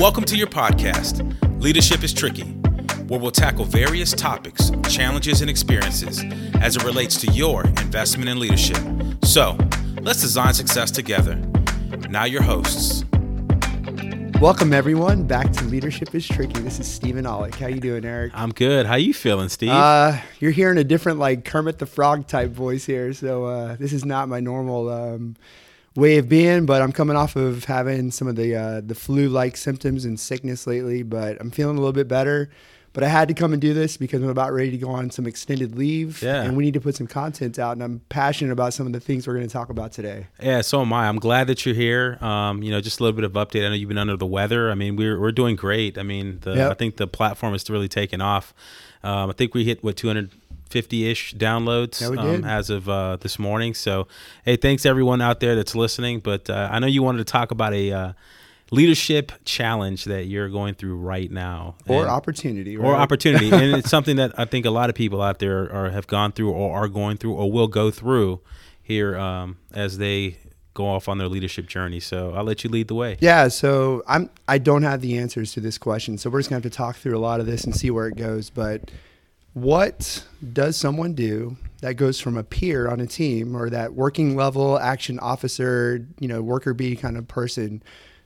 Welcome 0.00 0.22
to 0.26 0.36
your 0.36 0.46
podcast, 0.46 1.24
Leadership 1.60 2.04
is 2.04 2.14
Tricky, 2.14 2.44
where 3.08 3.18
we'll 3.18 3.32
tackle 3.32 3.64
various 3.64 4.12
topics, 4.12 4.70
challenges, 4.88 5.40
and 5.40 5.50
experiences 5.50 6.22
as 6.60 6.76
it 6.76 6.84
relates 6.84 7.20
to 7.22 7.32
your 7.32 7.66
investment 7.66 8.30
in 8.30 8.38
leadership. 8.38 8.78
So, 9.24 9.58
let's 10.00 10.20
design 10.20 10.54
success 10.54 10.92
together. 10.92 11.34
Now, 12.08 12.26
your 12.26 12.42
hosts. 12.42 13.04
Welcome 14.40 14.72
everyone 14.72 15.24
back 15.24 15.50
to 15.54 15.64
Leadership 15.64 16.14
is 16.14 16.28
Tricky. 16.28 16.60
This 16.60 16.78
is 16.78 16.86
Stephen 16.86 17.24
Olick. 17.24 17.56
How 17.56 17.66
you 17.66 17.80
doing, 17.80 18.04
Eric? 18.04 18.30
I'm 18.36 18.52
good. 18.52 18.86
How 18.86 18.94
you 18.94 19.12
feeling, 19.12 19.48
Steve? 19.48 19.70
Uh, 19.70 20.16
you're 20.38 20.52
hearing 20.52 20.78
a 20.78 20.84
different 20.84 21.18
like 21.18 21.44
Kermit 21.44 21.78
the 21.78 21.86
Frog 21.86 22.28
type 22.28 22.52
voice 22.52 22.86
here. 22.86 23.12
So 23.12 23.46
uh, 23.46 23.74
this 23.74 23.92
is 23.92 24.04
not 24.04 24.28
my 24.28 24.38
normal 24.38 24.90
um, 24.90 25.34
way 25.98 26.18
of 26.18 26.28
being, 26.28 26.64
but 26.64 26.80
I'm 26.80 26.92
coming 26.92 27.16
off 27.16 27.34
of 27.34 27.64
having 27.64 28.10
some 28.10 28.28
of 28.28 28.36
the 28.36 28.54
uh, 28.54 28.80
the 28.80 28.94
flu-like 28.94 29.56
symptoms 29.56 30.04
and 30.04 30.18
sickness 30.18 30.66
lately, 30.66 31.02
but 31.02 31.36
I'm 31.40 31.50
feeling 31.50 31.76
a 31.76 31.80
little 31.80 31.92
bit 31.92 32.08
better. 32.08 32.50
But 32.94 33.04
I 33.04 33.08
had 33.08 33.28
to 33.28 33.34
come 33.34 33.52
and 33.52 33.60
do 33.60 33.74
this 33.74 33.96
because 33.96 34.22
I'm 34.22 34.30
about 34.30 34.52
ready 34.52 34.70
to 34.70 34.78
go 34.78 34.90
on 34.90 35.10
some 35.10 35.26
extended 35.26 35.76
leave, 35.76 36.22
yeah. 36.22 36.42
and 36.42 36.56
we 36.56 36.64
need 36.64 36.74
to 36.74 36.80
put 36.80 36.96
some 36.96 37.06
content 37.06 37.58
out. 37.58 37.72
And 37.72 37.82
I'm 37.82 38.00
passionate 38.08 38.50
about 38.50 38.72
some 38.72 38.86
of 38.86 38.92
the 38.92 38.98
things 38.98 39.26
we're 39.26 39.34
going 39.34 39.46
to 39.46 39.52
talk 39.52 39.68
about 39.68 39.92
today. 39.92 40.26
Yeah, 40.42 40.62
so 40.62 40.80
am 40.80 40.92
I. 40.92 41.06
I'm 41.06 41.18
glad 41.18 41.48
that 41.48 41.66
you're 41.66 41.74
here. 41.74 42.18
Um, 42.22 42.62
you 42.62 42.70
know, 42.70 42.80
just 42.80 42.98
a 42.98 43.02
little 43.02 43.14
bit 43.14 43.24
of 43.24 43.32
update. 43.32 43.64
I 43.66 43.68
know 43.68 43.74
you've 43.74 43.90
been 43.90 43.98
under 43.98 44.16
the 44.16 44.26
weather. 44.26 44.70
I 44.70 44.74
mean, 44.74 44.96
we're 44.96 45.20
we're 45.20 45.32
doing 45.32 45.54
great. 45.54 45.98
I 45.98 46.02
mean, 46.02 46.38
the, 46.40 46.54
yep. 46.54 46.70
I 46.70 46.74
think 46.74 46.96
the 46.96 47.06
platform 47.06 47.54
is 47.54 47.68
really 47.68 47.88
taking 47.88 48.20
off. 48.20 48.54
Um, 49.04 49.30
I 49.30 49.32
think 49.32 49.54
we 49.54 49.64
hit 49.64 49.84
what 49.84 49.96
200 49.96 50.32
50-ish 50.70 51.34
downloads 51.34 52.00
yeah, 52.00 52.20
um, 52.20 52.44
as 52.44 52.70
of 52.70 52.88
uh, 52.88 53.16
this 53.16 53.38
morning 53.38 53.74
so 53.74 54.06
hey 54.44 54.56
thanks 54.56 54.84
everyone 54.86 55.20
out 55.20 55.40
there 55.40 55.56
that's 55.56 55.74
listening 55.74 56.20
but 56.20 56.48
uh, 56.50 56.68
i 56.70 56.78
know 56.78 56.86
you 56.86 57.02
wanted 57.02 57.18
to 57.18 57.24
talk 57.24 57.50
about 57.50 57.72
a 57.72 57.92
uh, 57.92 58.12
leadership 58.70 59.32
challenge 59.44 60.04
that 60.04 60.26
you're 60.26 60.48
going 60.48 60.74
through 60.74 60.96
right 60.96 61.30
now 61.30 61.74
or 61.86 62.02
and, 62.02 62.10
opportunity 62.10 62.76
right? 62.76 62.86
or 62.86 62.94
opportunity 62.94 63.50
and 63.52 63.76
it's 63.76 63.90
something 63.90 64.16
that 64.16 64.38
i 64.38 64.44
think 64.44 64.66
a 64.66 64.70
lot 64.70 64.88
of 64.90 64.94
people 64.94 65.22
out 65.22 65.38
there 65.38 65.72
are, 65.72 65.90
have 65.90 66.06
gone 66.06 66.32
through 66.32 66.50
or 66.50 66.76
are 66.76 66.88
going 66.88 67.16
through 67.16 67.32
or 67.34 67.50
will 67.50 67.68
go 67.68 67.90
through 67.90 68.40
here 68.82 69.18
um, 69.18 69.58
as 69.72 69.98
they 69.98 70.38
go 70.78 70.86
off 70.86 71.08
on 71.08 71.18
their 71.18 71.28
leadership 71.28 71.66
journey. 71.66 71.98
So 71.98 72.32
I'll 72.34 72.44
let 72.44 72.62
you 72.62 72.70
lead 72.70 72.86
the 72.86 72.94
way. 72.94 73.18
Yeah. 73.20 73.48
So 73.48 74.02
I'm 74.06 74.30
I 74.46 74.58
don't 74.58 74.84
have 74.84 75.00
the 75.00 75.18
answers 75.18 75.52
to 75.52 75.60
this 75.60 75.76
question. 75.76 76.16
So 76.16 76.30
we're 76.30 76.38
just 76.38 76.48
gonna 76.48 76.62
have 76.62 76.70
to 76.70 76.76
talk 76.76 76.96
through 76.96 77.18
a 77.18 77.20
lot 77.20 77.40
of 77.40 77.46
this 77.46 77.64
and 77.64 77.74
see 77.76 77.90
where 77.90 78.06
it 78.06 78.16
goes. 78.16 78.48
But 78.48 78.90
what 79.62 80.24
does 80.52 80.76
someone 80.76 81.14
do 81.14 81.56
that 81.80 81.94
goes 81.94 82.20
from 82.20 82.36
a 82.36 82.42
peer 82.42 82.88
on 82.88 83.00
a 83.00 83.06
team 83.06 83.56
or 83.56 83.70
that 83.70 83.94
working 83.94 84.36
level 84.36 84.78
action 84.78 85.18
officer, 85.18 86.06
you 86.18 86.28
know, 86.28 86.42
worker 86.42 86.74
bee 86.74 86.96
kind 86.96 87.16
of 87.16 87.28
person 87.28 87.82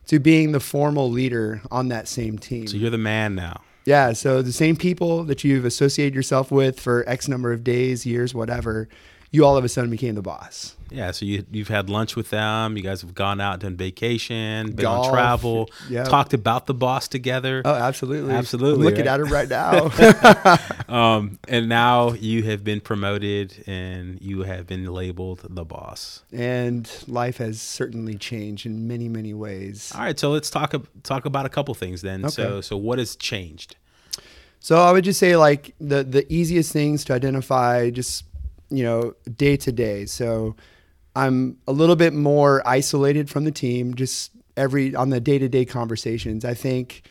to 0.06 0.18
being 0.18 0.52
the 0.52 0.60
formal 0.60 1.10
leader 1.10 1.62
on 1.70 1.88
that 1.88 2.08
same 2.08 2.38
team? 2.38 2.66
So 2.66 2.76
you're 2.76 2.90
the 2.90 2.98
man 2.98 3.34
now. 3.34 3.60
Yeah, 3.84 4.12
so 4.12 4.42
the 4.42 4.52
same 4.52 4.76
people 4.76 5.24
that 5.24 5.42
you've 5.42 5.64
associated 5.64 6.14
yourself 6.14 6.52
with 6.52 6.78
for 6.78 7.08
X 7.08 7.26
number 7.26 7.52
of 7.52 7.64
days, 7.64 8.06
years, 8.06 8.32
whatever, 8.32 8.88
you 9.32 9.44
all 9.44 9.56
of 9.56 9.64
a 9.64 9.68
sudden 9.68 9.90
became 9.90 10.14
the 10.14 10.22
boss. 10.22 10.76
Yeah, 10.90 11.10
so 11.10 11.24
you 11.24 11.46
you've 11.50 11.68
had 11.68 11.88
lunch 11.88 12.16
with 12.16 12.28
them. 12.28 12.76
You 12.76 12.82
guys 12.82 13.00
have 13.00 13.14
gone 13.14 13.40
out, 13.40 13.60
done 13.60 13.76
vacation, 13.78 14.66
been 14.66 14.84
Golf, 14.84 15.06
on 15.06 15.12
travel, 15.12 15.70
yeah. 15.88 16.04
talked 16.04 16.34
about 16.34 16.66
the 16.66 16.74
boss 16.74 17.08
together. 17.08 17.62
Oh, 17.64 17.72
absolutely. 17.74 18.34
Absolutely, 18.34 18.86
I'm 18.86 18.92
looking 18.92 19.06
right? 19.06 19.20
at 19.20 19.20
it 19.20 19.24
right 19.24 19.48
now. 19.48 20.58
Um, 20.92 21.38
and 21.48 21.70
now 21.70 22.12
you 22.12 22.42
have 22.42 22.62
been 22.64 22.82
promoted 22.82 23.64
and 23.66 24.20
you 24.20 24.42
have 24.42 24.66
been 24.66 24.84
labeled 24.92 25.40
the 25.48 25.64
boss. 25.64 26.22
and 26.30 26.90
life 27.08 27.38
has 27.38 27.62
certainly 27.62 28.16
changed 28.18 28.66
in 28.66 28.86
many 28.86 29.08
many 29.08 29.32
ways 29.32 29.90
All 29.94 30.02
right, 30.02 30.18
so 30.18 30.30
let's 30.30 30.50
talk 30.50 30.74
talk 31.02 31.24
about 31.24 31.46
a 31.46 31.48
couple 31.48 31.72
things 31.72 32.02
then. 32.02 32.28
So 32.28 32.60
so 32.60 32.76
what 32.76 32.98
has 32.98 33.16
changed? 33.16 33.76
so 34.64 34.76
i 34.78 34.92
would 34.92 35.02
just 35.02 35.18
say 35.18 35.34
like 35.36 35.74
the 35.80 36.04
the 36.04 36.30
easiest 36.32 36.72
things 36.72 37.04
to 37.04 37.12
identify 37.14 37.90
just 37.90 38.24
you 38.72 38.84
know 38.84 39.14
day 39.36 39.56
to 39.58 39.72
day. 39.72 40.06
So 40.06 40.56
i'm 41.14 41.58
a 41.68 41.72
little 41.72 41.96
bit 41.96 42.14
more 42.14 42.66
isolated 42.66 43.28
from 43.28 43.44
the 43.44 43.50
team 43.52 43.92
just 43.94 44.30
every 44.56 44.94
on 44.94 45.10
the 45.10 45.20
day-to-day 45.20 45.64
conversations. 45.64 46.44
I 46.44 46.54
think 46.54 47.02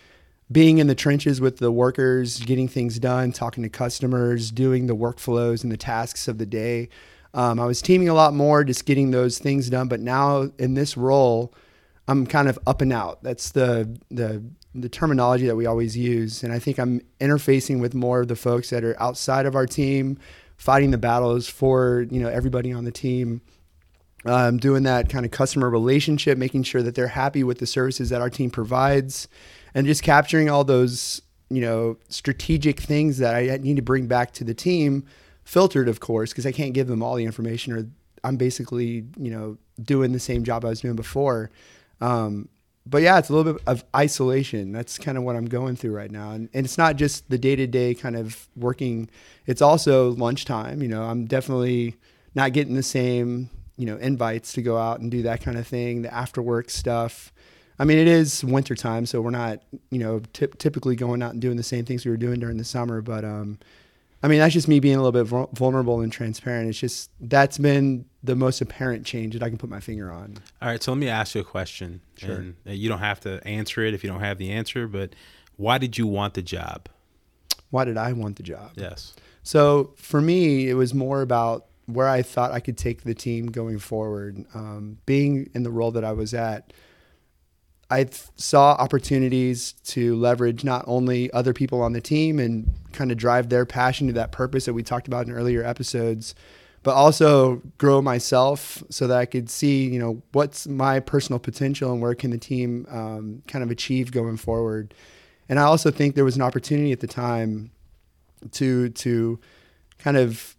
being 0.51 0.79
in 0.79 0.87
the 0.87 0.95
trenches 0.95 1.39
with 1.39 1.57
the 1.57 1.71
workers 1.71 2.39
getting 2.39 2.67
things 2.67 2.99
done 2.99 3.31
talking 3.31 3.63
to 3.63 3.69
customers 3.69 4.51
doing 4.51 4.87
the 4.87 4.95
workflows 4.95 5.63
and 5.63 5.71
the 5.71 5.77
tasks 5.77 6.27
of 6.27 6.37
the 6.37 6.45
day. 6.45 6.89
Um, 7.33 7.61
i 7.61 7.65
was 7.65 7.81
teaming 7.81 8.09
a 8.09 8.13
lot 8.13 8.33
more 8.33 8.63
just 8.65 8.85
getting 8.85 9.11
those 9.11 9.39
things 9.39 9.69
done 9.69 9.87
but 9.87 10.01
now 10.01 10.49
in 10.59 10.73
this 10.73 10.97
role 10.97 11.53
I'm 12.07 12.27
kind 12.27 12.49
of 12.49 12.59
up 12.67 12.81
and 12.81 12.91
out. 12.91 13.23
That's 13.23 13.51
the 13.51 13.97
the 14.09 14.43
the 14.73 14.89
terminology 14.89 15.47
that 15.47 15.55
we 15.55 15.65
always 15.65 15.97
use, 15.97 16.43
and 16.43 16.53
I 16.53 16.59
think 16.59 16.77
I'm 16.79 17.01
interfacing 17.19 17.79
with 17.79 17.93
more 17.93 18.21
of 18.21 18.27
the 18.27 18.35
folks 18.35 18.69
that 18.69 18.83
are 18.83 19.01
outside 19.01 19.45
of 19.45 19.55
our 19.55 19.65
team, 19.65 20.17
fighting 20.61 20.91
the 20.91 20.97
battles 20.97 21.49
for 21.49 22.05
you 22.11 22.19
know 22.19 22.29
everybody 22.29 22.71
on 22.71 22.85
the 22.85 22.91
team. 22.91 23.41
Um, 24.23 24.57
doing 24.57 24.83
that 24.83 25.09
kind 25.09 25.25
of 25.25 25.31
customer 25.31 25.67
relationship, 25.67 26.37
making 26.37 26.61
sure 26.61 26.83
that 26.83 26.93
they're 26.93 27.07
happy 27.07 27.43
with 27.43 27.57
the 27.57 27.65
services 27.65 28.11
that 28.11 28.21
our 28.21 28.29
team 28.29 28.51
provides, 28.51 29.27
and 29.73 29.87
just 29.87 30.03
capturing 30.03 30.51
all 30.51 30.63
those 30.63 31.23
you 31.49 31.61
know 31.61 31.97
strategic 32.09 32.79
things 32.79 33.17
that 33.17 33.33
I 33.33 33.57
need 33.57 33.77
to 33.77 33.81
bring 33.81 34.05
back 34.05 34.33
to 34.33 34.43
the 34.43 34.53
team, 34.53 35.03
filtered 35.43 35.89
of 35.89 35.99
course, 35.99 36.29
because 36.29 36.45
I 36.45 36.51
can't 36.51 36.73
give 36.73 36.85
them 36.85 37.01
all 37.01 37.15
the 37.15 37.25
information, 37.25 37.73
or 37.73 37.87
I'm 38.23 38.37
basically 38.37 39.05
you 39.17 39.31
know 39.31 39.57
doing 39.81 40.11
the 40.11 40.19
same 40.19 40.43
job 40.43 40.63
I 40.63 40.69
was 40.69 40.81
doing 40.81 40.95
before. 40.95 41.49
Um, 42.01 42.49
but 42.85 43.01
yeah, 43.01 43.19
it's 43.19 43.29
a 43.29 43.33
little 43.33 43.53
bit 43.53 43.63
of 43.67 43.83
isolation. 43.95 44.71
That's 44.71 44.97
kind 44.97 45.17
of 45.17 45.23
what 45.23 45.35
I'm 45.35 45.45
going 45.45 45.75
through 45.75 45.95
right 45.95 46.11
now. 46.11 46.31
And, 46.31 46.49
and 46.53 46.65
it's 46.65 46.77
not 46.77 46.95
just 46.95 47.29
the 47.29 47.37
day 47.37 47.55
to 47.55 47.67
day 47.67 47.93
kind 47.93 48.15
of 48.15 48.47
working, 48.55 49.09
it's 49.45 49.61
also 49.61 50.11
lunchtime. 50.11 50.81
You 50.81 50.87
know, 50.87 51.03
I'm 51.03 51.25
definitely 51.25 51.95
not 52.33 52.53
getting 52.53 52.75
the 52.75 52.83
same, 52.83 53.49
you 53.77 53.85
know, 53.85 53.97
invites 53.97 54.53
to 54.53 54.61
go 54.61 54.77
out 54.77 54.99
and 54.99 55.11
do 55.11 55.21
that 55.23 55.41
kind 55.41 55.57
of 55.57 55.67
thing, 55.67 56.01
the 56.01 56.13
after 56.13 56.41
work 56.41 56.69
stuff. 56.69 57.31
I 57.77 57.85
mean, 57.85 57.97
it 57.97 58.07
is 58.07 58.43
wintertime, 58.43 59.05
so 59.07 59.21
we're 59.21 59.31
not, 59.31 59.63
you 59.89 59.97
know, 59.99 60.19
typ 60.33 60.57
typically 60.59 60.95
going 60.95 61.23
out 61.23 61.33
and 61.33 61.41
doing 61.41 61.57
the 61.57 61.63
same 61.63 61.83
things 61.85 62.05
we 62.05 62.11
were 62.11 62.17
doing 62.17 62.39
during 62.39 62.57
the 62.57 62.63
summer. 62.63 63.01
But, 63.01 63.25
um, 63.25 63.59
I 64.23 64.27
mean, 64.27 64.39
that's 64.39 64.53
just 64.53 64.67
me 64.67 64.79
being 64.79 64.95
a 64.95 65.01
little 65.01 65.23
bit 65.23 65.49
vulnerable 65.53 66.01
and 66.01 66.11
transparent. 66.11 66.69
It's 66.69 66.79
just 66.79 67.09
that's 67.19 67.57
been 67.57 68.05
the 68.23 68.35
most 68.35 68.61
apparent 68.61 69.05
change 69.05 69.33
that 69.33 69.41
I 69.41 69.49
can 69.49 69.57
put 69.57 69.69
my 69.69 69.79
finger 69.79 70.11
on. 70.11 70.37
All 70.61 70.69
right, 70.69 70.81
so 70.81 70.91
let 70.91 70.99
me 70.99 71.09
ask 71.09 71.33
you 71.33 71.41
a 71.41 71.43
question. 71.43 72.01
Sure. 72.17 72.35
And 72.35 72.55
you 72.65 72.87
don't 72.87 72.99
have 72.99 73.19
to 73.21 73.45
answer 73.47 73.83
it 73.83 73.93
if 73.95 74.03
you 74.03 74.09
don't 74.09 74.19
have 74.19 74.37
the 74.37 74.51
answer, 74.51 74.87
but 74.87 75.15
why 75.57 75.79
did 75.79 75.97
you 75.97 76.05
want 76.05 76.35
the 76.35 76.43
job? 76.43 76.87
Why 77.71 77.85
did 77.85 77.97
I 77.97 78.13
want 78.13 78.35
the 78.35 78.43
job? 78.43 78.71
Yes. 78.75 79.15
So 79.43 79.93
for 79.95 80.21
me, 80.21 80.69
it 80.69 80.75
was 80.75 80.93
more 80.93 81.21
about 81.21 81.65
where 81.87 82.07
I 82.07 82.21
thought 82.21 82.51
I 82.51 82.59
could 82.59 82.77
take 82.77 83.03
the 83.03 83.15
team 83.15 83.47
going 83.47 83.79
forward. 83.79 84.45
Um, 84.53 84.99
being 85.05 85.49
in 85.55 85.63
the 85.63 85.71
role 85.71 85.91
that 85.91 86.03
I 86.03 86.11
was 86.11 86.33
at, 86.33 86.73
I 87.91 88.07
saw 88.37 88.71
opportunities 88.75 89.73
to 89.85 90.15
leverage 90.15 90.63
not 90.63 90.85
only 90.87 91.31
other 91.33 91.53
people 91.53 91.81
on 91.81 91.91
the 91.91 91.99
team 91.99 92.39
and 92.39 92.73
kind 92.93 93.11
of 93.11 93.17
drive 93.17 93.49
their 93.49 93.65
passion 93.65 94.07
to 94.07 94.13
that 94.13 94.31
purpose 94.31 94.63
that 94.65 94.73
we 94.73 94.81
talked 94.81 95.07
about 95.07 95.27
in 95.27 95.33
earlier 95.33 95.61
episodes, 95.61 96.33
but 96.83 96.95
also 96.95 97.61
grow 97.77 98.01
myself 98.01 98.81
so 98.89 99.07
that 99.07 99.17
I 99.17 99.25
could 99.25 99.49
see, 99.49 99.89
you 99.89 99.99
know, 99.99 100.23
what's 100.31 100.67
my 100.67 101.01
personal 101.01 101.37
potential 101.37 101.91
and 101.91 102.01
where 102.01 102.15
can 102.15 102.31
the 102.31 102.37
team 102.37 102.87
um, 102.89 103.43
kind 103.47 103.61
of 103.61 103.69
achieve 103.69 104.11
going 104.11 104.37
forward. 104.37 104.93
And 105.49 105.59
I 105.59 105.63
also 105.63 105.91
think 105.91 106.15
there 106.15 106.25
was 106.25 106.37
an 106.37 106.41
opportunity 106.41 106.93
at 106.93 107.01
the 107.01 107.07
time 107.07 107.71
to 108.51 108.89
to 108.89 109.37
kind 109.99 110.15
of 110.15 110.55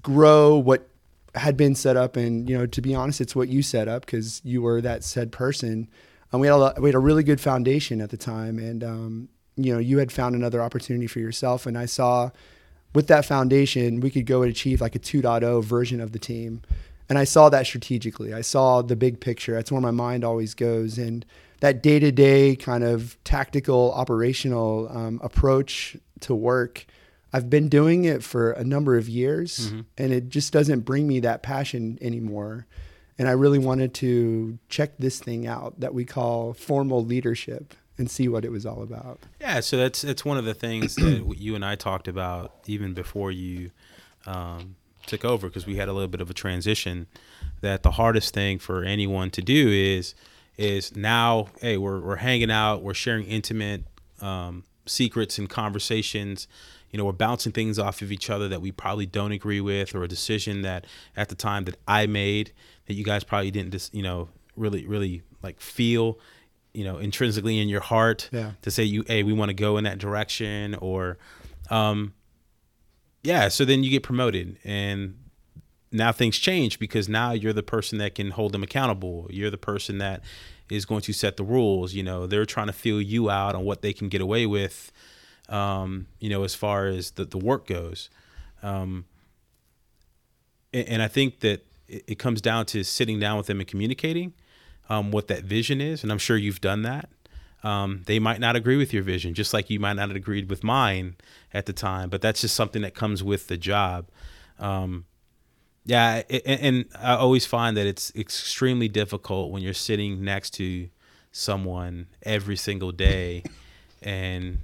grow 0.00 0.56
what 0.56 0.88
had 1.34 1.56
been 1.56 1.74
set 1.74 1.96
up 1.96 2.16
and 2.16 2.48
you 2.48 2.58
know 2.58 2.66
to 2.66 2.80
be 2.82 2.94
honest 2.94 3.20
it's 3.20 3.36
what 3.36 3.48
you 3.48 3.62
set 3.62 3.88
up 3.88 4.04
because 4.04 4.40
you 4.44 4.60
were 4.60 4.80
that 4.80 5.04
said 5.04 5.30
person 5.30 5.88
and 6.32 6.40
we 6.40 6.46
had 6.46 6.54
a 6.54 6.56
lot, 6.56 6.80
we 6.80 6.88
had 6.88 6.94
a 6.94 7.00
really 7.00 7.22
good 7.22 7.40
foundation 7.40 8.00
at 8.00 8.10
the 8.10 8.16
time. 8.16 8.58
And 8.58 8.82
um, 8.82 9.28
you 9.56 9.72
know 9.72 9.78
you 9.78 9.98
had 9.98 10.10
found 10.10 10.34
another 10.34 10.62
opportunity 10.62 11.06
for 11.06 11.20
yourself. 11.20 11.66
And 11.66 11.76
I 11.76 11.86
saw 11.86 12.30
with 12.94 13.06
that 13.08 13.24
foundation 13.24 14.00
we 14.00 14.10
could 14.10 14.26
go 14.26 14.42
and 14.42 14.50
achieve 14.50 14.80
like 14.80 14.94
a 14.94 14.98
2.0 14.98 15.62
version 15.64 16.00
of 16.00 16.12
the 16.12 16.18
team. 16.18 16.62
And 17.08 17.18
I 17.18 17.24
saw 17.24 17.48
that 17.50 17.66
strategically. 17.66 18.32
I 18.32 18.40
saw 18.40 18.80
the 18.80 18.96
big 18.96 19.20
picture. 19.20 19.54
That's 19.54 19.70
where 19.70 19.80
my 19.80 19.90
mind 19.90 20.24
always 20.24 20.54
goes. 20.54 20.96
And 20.96 21.26
that 21.60 21.82
day-to-day 21.82 22.56
kind 22.56 22.82
of 22.82 23.22
tactical 23.24 23.92
operational 23.92 24.88
um, 24.90 25.20
approach 25.22 25.96
to 26.20 26.34
work 26.34 26.86
I've 27.32 27.48
been 27.48 27.68
doing 27.68 28.04
it 28.04 28.22
for 28.22 28.52
a 28.52 28.64
number 28.64 28.96
of 28.96 29.08
years. 29.08 29.70
And 29.96 30.12
it 30.12 30.28
just 30.28 30.52
doesn't 30.52 30.80
bring 30.80 31.08
me 31.08 31.20
that 31.20 31.42
passion 31.42 31.98
anymore. 32.02 32.66
And 33.18 33.28
I 33.28 33.32
really 33.32 33.58
wanted 33.58 33.94
to 33.94 34.58
check 34.68 34.96
this 34.98 35.20
thing 35.20 35.46
out 35.46 35.78
that 35.80 35.94
we 35.94 36.04
call 36.04 36.54
formal 36.54 37.04
leadership 37.04 37.74
and 37.98 38.10
see 38.10 38.26
what 38.28 38.44
it 38.44 38.50
was 38.50 38.64
all 38.66 38.82
about. 38.82 39.20
Yeah, 39.40 39.60
so 39.60 39.76
that's 39.76 40.02
that's 40.02 40.24
one 40.24 40.38
of 40.38 40.44
the 40.44 40.54
things 40.54 40.94
that 40.96 41.34
you 41.38 41.54
and 41.54 41.64
I 41.64 41.76
talked 41.76 42.08
about 42.08 42.54
even 42.66 42.94
before 42.94 43.30
you 43.30 43.70
um, 44.26 44.76
took 45.06 45.24
over 45.24 45.48
because 45.48 45.66
we 45.66 45.76
had 45.76 45.88
a 45.88 45.92
little 45.92 46.08
bit 46.08 46.20
of 46.20 46.30
a 46.30 46.34
transition. 46.34 47.06
That 47.60 47.82
the 47.82 47.92
hardest 47.92 48.34
thing 48.34 48.58
for 48.58 48.82
anyone 48.82 49.30
to 49.30 49.42
do 49.42 49.68
is 49.68 50.14
is 50.58 50.96
now 50.96 51.48
hey 51.60 51.76
we're 51.76 52.00
we're 52.00 52.16
hanging 52.16 52.50
out, 52.50 52.82
we're 52.82 52.94
sharing 52.94 53.24
intimate 53.26 53.84
um, 54.20 54.64
secrets 54.86 55.38
and 55.38 55.48
conversations. 55.48 56.48
You 56.92 56.98
know, 56.98 57.04
we're 57.06 57.12
bouncing 57.12 57.52
things 57.52 57.78
off 57.78 58.02
of 58.02 58.12
each 58.12 58.30
other 58.30 58.48
that 58.48 58.60
we 58.60 58.70
probably 58.70 59.06
don't 59.06 59.32
agree 59.32 59.60
with, 59.60 59.94
or 59.94 60.04
a 60.04 60.08
decision 60.08 60.62
that 60.62 60.86
at 61.16 61.28
the 61.30 61.34
time 61.34 61.64
that 61.64 61.76
I 61.88 62.06
made 62.06 62.52
that 62.86 62.94
you 62.94 63.02
guys 63.04 63.24
probably 63.24 63.50
didn't 63.50 63.72
just 63.72 63.94
you 63.94 64.02
know 64.02 64.28
really 64.56 64.86
really 64.86 65.22
like 65.42 65.58
feel 65.60 66.18
you 66.74 66.84
know 66.84 66.98
intrinsically 66.98 67.58
in 67.58 67.68
your 67.68 67.80
heart 67.80 68.28
Yeah. 68.32 68.52
to 68.62 68.70
say 68.70 68.82
you 68.84 69.04
hey 69.06 69.22
we 69.22 69.32
want 69.32 69.48
to 69.48 69.54
go 69.54 69.76
in 69.78 69.84
that 69.84 69.98
direction 69.98 70.74
or 70.76 71.16
um 71.70 72.12
yeah 73.22 73.48
so 73.48 73.64
then 73.64 73.82
you 73.84 73.90
get 73.90 74.02
promoted 74.02 74.58
and 74.64 75.16
now 75.90 76.12
things 76.12 76.38
change 76.38 76.78
because 76.78 77.08
now 77.08 77.32
you're 77.32 77.52
the 77.52 77.62
person 77.62 77.98
that 77.98 78.14
can 78.14 78.30
hold 78.32 78.52
them 78.52 78.62
accountable 78.62 79.26
you're 79.30 79.50
the 79.50 79.58
person 79.58 79.98
that 79.98 80.22
is 80.70 80.84
going 80.84 81.02
to 81.02 81.12
set 81.12 81.36
the 81.36 81.44
rules 81.44 81.94
you 81.94 82.02
know 82.02 82.26
they're 82.26 82.46
trying 82.46 82.66
to 82.66 82.72
feel 82.72 83.00
you 83.00 83.30
out 83.30 83.54
on 83.54 83.64
what 83.64 83.82
they 83.82 83.92
can 83.92 84.08
get 84.08 84.20
away 84.20 84.44
with 84.46 84.90
um 85.52 86.06
you 86.18 86.28
know 86.30 86.42
as 86.44 86.54
far 86.54 86.86
as 86.86 87.12
the, 87.12 87.24
the 87.24 87.38
work 87.38 87.66
goes 87.66 88.08
um 88.62 89.04
and, 90.72 90.88
and 90.88 91.02
i 91.02 91.08
think 91.08 91.40
that 91.40 91.64
it, 91.88 92.04
it 92.08 92.18
comes 92.18 92.40
down 92.40 92.66
to 92.66 92.82
sitting 92.84 93.18
down 93.20 93.36
with 93.36 93.46
them 93.46 93.60
and 93.60 93.68
communicating 93.68 94.32
um, 94.88 95.10
what 95.10 95.28
that 95.28 95.44
vision 95.44 95.80
is, 95.80 96.02
and 96.02 96.10
I'm 96.12 96.18
sure 96.18 96.36
you've 96.36 96.60
done 96.60 96.82
that. 96.82 97.08
Um, 97.62 98.02
they 98.06 98.18
might 98.18 98.40
not 98.40 98.56
agree 98.56 98.76
with 98.76 98.92
your 98.92 99.02
vision, 99.04 99.32
just 99.32 99.54
like 99.54 99.70
you 99.70 99.78
might 99.78 99.94
not 99.94 100.08
have 100.08 100.16
agreed 100.16 100.50
with 100.50 100.64
mine 100.64 101.14
at 101.54 101.66
the 101.66 101.72
time. 101.72 102.10
But 102.10 102.20
that's 102.20 102.40
just 102.40 102.56
something 102.56 102.82
that 102.82 102.94
comes 102.94 103.22
with 103.22 103.46
the 103.46 103.56
job. 103.56 104.08
Um, 104.58 105.04
yeah, 105.84 106.22
a- 106.28 106.48
and 106.48 106.86
I 107.00 107.14
always 107.14 107.46
find 107.46 107.76
that 107.76 107.86
it's 107.86 108.12
extremely 108.16 108.88
difficult 108.88 109.52
when 109.52 109.62
you're 109.62 109.72
sitting 109.72 110.24
next 110.24 110.50
to 110.54 110.88
someone 111.30 112.08
every 112.24 112.56
single 112.56 112.90
day, 112.92 113.44
and 114.02 114.58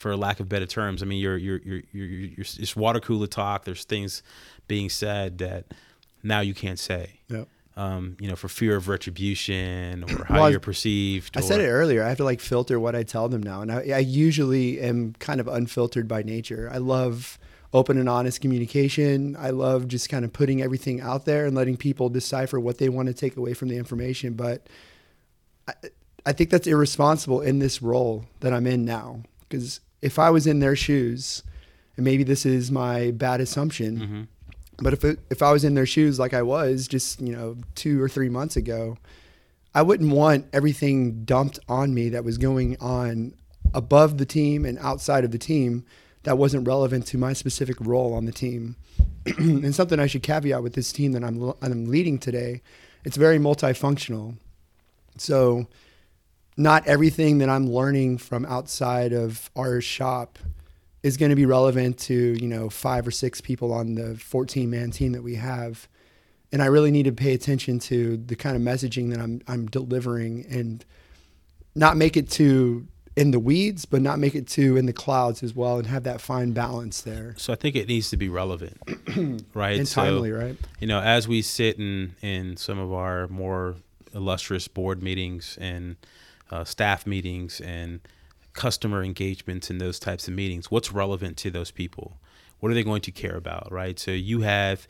for 0.00 0.16
lack 0.16 0.40
of 0.40 0.48
better 0.48 0.66
terms, 0.66 1.02
I 1.02 1.06
mean, 1.06 1.20
you're 1.20 1.36
you're 1.36 1.58
you're 1.58 1.82
you're, 1.92 2.06
you're 2.06 2.40
it's 2.40 2.74
water 2.74 3.00
cooler 3.00 3.26
talk. 3.26 3.64
There's 3.64 3.84
things 3.84 4.22
being 4.66 4.88
said 4.88 5.38
that 5.38 5.66
now 6.22 6.40
you 6.40 6.54
can't 6.54 6.78
say 6.78 7.20
Yep. 7.28 7.48
um, 7.76 8.16
you 8.18 8.28
know, 8.28 8.34
for 8.34 8.48
fear 8.48 8.76
of 8.76 8.88
retribution 8.88 10.04
or 10.04 10.24
how 10.28 10.40
Well, 10.40 10.50
you're 10.50 10.58
perceived. 10.58 11.36
I 11.36 11.40
said 11.40 11.60
it 11.60 11.68
earlier. 11.68 12.02
I 12.02 12.08
have 12.08 12.16
to 12.16 12.24
like 12.24 12.40
filter 12.40 12.80
what 12.80 12.96
I 12.96 13.02
tell 13.02 13.28
them 13.28 13.42
now, 13.42 13.60
and 13.62 13.70
I, 13.70 13.76
I 13.94 13.98
usually 13.98 14.80
am 14.80 15.14
kind 15.18 15.38
of 15.38 15.46
unfiltered 15.48 16.08
by 16.08 16.22
nature. 16.22 16.70
I 16.72 16.78
love 16.78 17.38
open 17.72 17.98
and 17.98 18.08
honest 18.08 18.40
communication. 18.40 19.36
I 19.38 19.50
love 19.50 19.86
just 19.86 20.08
kind 20.08 20.24
of 20.24 20.32
putting 20.32 20.60
everything 20.62 21.00
out 21.00 21.24
there 21.26 21.46
and 21.46 21.54
letting 21.54 21.76
people 21.76 22.08
decipher 22.08 22.58
what 22.58 22.78
they 22.78 22.88
want 22.88 23.08
to 23.08 23.14
take 23.14 23.36
away 23.36 23.54
from 23.54 23.68
the 23.68 23.76
information. 23.76 24.32
But 24.32 24.66
I, 25.68 25.74
I 26.26 26.32
think 26.32 26.50
that's 26.50 26.66
irresponsible 26.66 27.40
in 27.42 27.60
this 27.60 27.80
role 27.82 28.24
that 28.40 28.52
I'm 28.52 28.66
in 28.66 28.84
now. 28.84 29.22
Because 29.48 29.80
if 30.02 30.18
I 30.18 30.30
was 30.30 30.46
in 30.46 30.60
their 30.60 30.76
shoes, 30.76 31.42
and 31.96 32.04
maybe 32.04 32.22
this 32.22 32.46
is 32.46 32.70
my 32.70 33.10
bad 33.10 33.40
assumption, 33.40 33.98
Mhm. 34.00 34.26
but 34.82 34.92
if 34.92 35.04
it, 35.04 35.18
if 35.30 35.42
I 35.42 35.52
was 35.52 35.64
in 35.64 35.74
their 35.74 35.86
shoes 35.86 36.18
like 36.18 36.32
I 36.34 36.42
was 36.42 36.88
just 36.88 37.20
you 37.20 37.32
know 37.32 37.56
two 37.74 38.02
or 38.02 38.08
three 38.08 38.28
months 38.28 38.56
ago, 38.56 38.96
I 39.74 39.82
wouldn't 39.82 40.10
want 40.12 40.46
everything 40.52 41.24
dumped 41.24 41.58
on 41.68 41.92
me 41.94 42.08
that 42.10 42.24
was 42.24 42.38
going 42.38 42.76
on 42.80 43.34
above 43.74 44.18
the 44.18 44.26
team 44.26 44.64
and 44.64 44.78
outside 44.78 45.22
of 45.24 45.30
the 45.30 45.38
team 45.38 45.84
that 46.24 46.36
wasn't 46.36 46.66
relevant 46.66 47.06
to 47.06 47.16
my 47.18 47.32
specific 47.32 47.76
role 47.80 48.12
on 48.14 48.24
the 48.24 48.32
team. 48.32 48.76
and 49.38 49.74
something 49.74 50.00
I 50.00 50.06
should 50.06 50.22
caveat 50.22 50.62
with 50.62 50.72
this 50.74 50.92
team 50.92 51.12
that 51.12 51.22
I'm 51.22 51.52
I'm 51.62 51.84
leading 51.86 52.18
today, 52.18 52.62
it's 53.04 53.16
very 53.16 53.38
multifunctional. 53.38 54.36
So 55.18 55.66
not 56.60 56.86
everything 56.86 57.38
that 57.38 57.48
I'm 57.48 57.66
learning 57.66 58.18
from 58.18 58.44
outside 58.44 59.14
of 59.14 59.50
our 59.56 59.80
shop 59.80 60.38
is 61.02 61.16
going 61.16 61.30
to 61.30 61.36
be 61.36 61.46
relevant 61.46 61.98
to, 62.00 62.14
you 62.14 62.46
know, 62.46 62.68
five 62.68 63.06
or 63.06 63.10
six 63.10 63.40
people 63.40 63.72
on 63.72 63.94
the 63.94 64.14
14 64.16 64.68
man 64.68 64.90
team 64.90 65.12
that 65.12 65.22
we 65.22 65.36
have. 65.36 65.88
And 66.52 66.62
I 66.62 66.66
really 66.66 66.90
need 66.90 67.04
to 67.04 67.12
pay 67.12 67.32
attention 67.32 67.78
to 67.80 68.18
the 68.18 68.36
kind 68.36 68.56
of 68.56 68.62
messaging 68.62 69.10
that 69.10 69.20
I'm 69.20 69.40
I'm 69.48 69.66
delivering 69.68 70.44
and 70.50 70.84
not 71.74 71.96
make 71.96 72.16
it 72.16 72.28
too 72.28 72.86
in 73.16 73.30
the 73.30 73.38
weeds, 73.38 73.86
but 73.86 74.02
not 74.02 74.18
make 74.18 74.34
it 74.34 74.46
too 74.46 74.76
in 74.76 74.84
the 74.84 74.92
clouds 74.92 75.42
as 75.42 75.54
well 75.54 75.78
and 75.78 75.86
have 75.86 76.02
that 76.02 76.20
fine 76.20 76.52
balance 76.52 77.00
there. 77.00 77.34
So 77.38 77.52
I 77.54 77.56
think 77.56 77.74
it 77.74 77.88
needs 77.88 78.10
to 78.10 78.16
be 78.18 78.28
relevant, 78.28 78.78
right? 79.54 79.78
And 79.78 79.88
So, 79.88 80.02
timely, 80.02 80.32
right? 80.32 80.56
you 80.78 80.86
know, 80.86 81.00
as 81.00 81.26
we 81.26 81.40
sit 81.40 81.78
in 81.78 82.16
in 82.20 82.58
some 82.58 82.78
of 82.78 82.92
our 82.92 83.28
more 83.28 83.76
illustrious 84.12 84.68
board 84.68 85.02
meetings 85.02 85.56
and 85.60 85.96
uh, 86.50 86.64
staff 86.64 87.06
meetings 87.06 87.60
and 87.60 88.00
customer 88.52 89.02
engagements 89.02 89.70
and 89.70 89.80
those 89.80 89.98
types 89.98 90.28
of 90.28 90.34
meetings, 90.34 90.70
what's 90.70 90.92
relevant 90.92 91.36
to 91.38 91.50
those 91.50 91.70
people? 91.70 92.18
What 92.58 92.70
are 92.70 92.74
they 92.74 92.82
going 92.82 93.02
to 93.02 93.12
care 93.12 93.36
about, 93.36 93.70
right? 93.72 93.98
So 93.98 94.10
you 94.10 94.42
have 94.42 94.86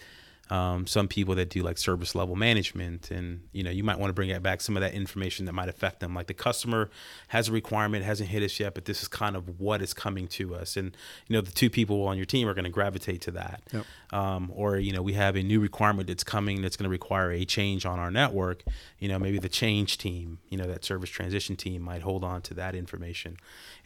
um, 0.51 0.87
some 0.87 1.07
people 1.07 1.37
that 1.37 1.49
do 1.49 1.63
like 1.63 1.79
service 1.79 2.15
level 2.17 2.35
management, 2.35 3.11
and 3.13 3.43
you 3.53 3.63
know 3.63 3.71
you 3.71 3.85
might 3.85 3.99
want 3.99 4.11
to 4.11 4.15
bring 4.15 4.37
back 4.41 4.61
some 4.61 4.77
of 4.77 4.81
that 4.81 4.95
information 4.95 5.47
that 5.47 5.53
might 5.53 5.69
affect 5.69 6.01
them. 6.01 6.13
Like 6.13 6.27
the 6.27 6.35
customer 6.35 6.91
has 7.29 7.49
a 7.49 7.53
requirement, 7.53 8.05
hasn't 8.05 8.29
hit 8.29 8.43
us 8.43 8.59
yet, 8.59 8.75
but 8.75 8.85
this 8.85 9.01
is 9.01 9.09
kind 9.09 9.37
of 9.37 9.61
what 9.61 9.81
is 9.81 9.95
coming 9.95 10.27
to 10.29 10.57
us, 10.57 10.77
and 10.77 10.97
you 11.29 11.35
know 11.35 11.41
the 11.41 11.53
two 11.53 11.71
people 11.71 12.05
on 12.07 12.17
your 12.17 12.27
team 12.27 12.49
are 12.49 12.55
going 12.55 12.65
to 12.65 12.71
gravitate 12.71 13.21
to 13.23 13.31
that. 13.33 13.63
Yep. 13.73 13.85
Um, 14.13 14.51
or 14.53 14.77
you 14.77 14.93
know 14.93 15.03
we 15.03 15.13
have 15.13 15.37
a 15.37 15.43
new 15.43 15.61
requirement 15.61 16.09
that's 16.09 16.25
coming 16.25 16.63
that's 16.63 16.77
going 16.77 16.85
to 16.85 16.91
require 16.91 17.31
a 17.31 17.45
change 17.45 17.87
on 17.87 18.01
our 18.01 18.11
network. 18.11 18.65
You 18.99 19.09
know 19.09 19.21
maybe 19.21 19.39
the 19.39 19.49
change 19.49 19.99
team, 19.99 20.39
you 20.49 20.59
know 20.59 20.67
that 20.67 20.85
service 20.85 21.11
transition 21.11 21.55
team 21.55 21.81
might 21.81 22.03
hold 22.03 22.25
on 22.25 22.43
to 22.43 22.55
that 22.55 22.75
information. 22.75 23.37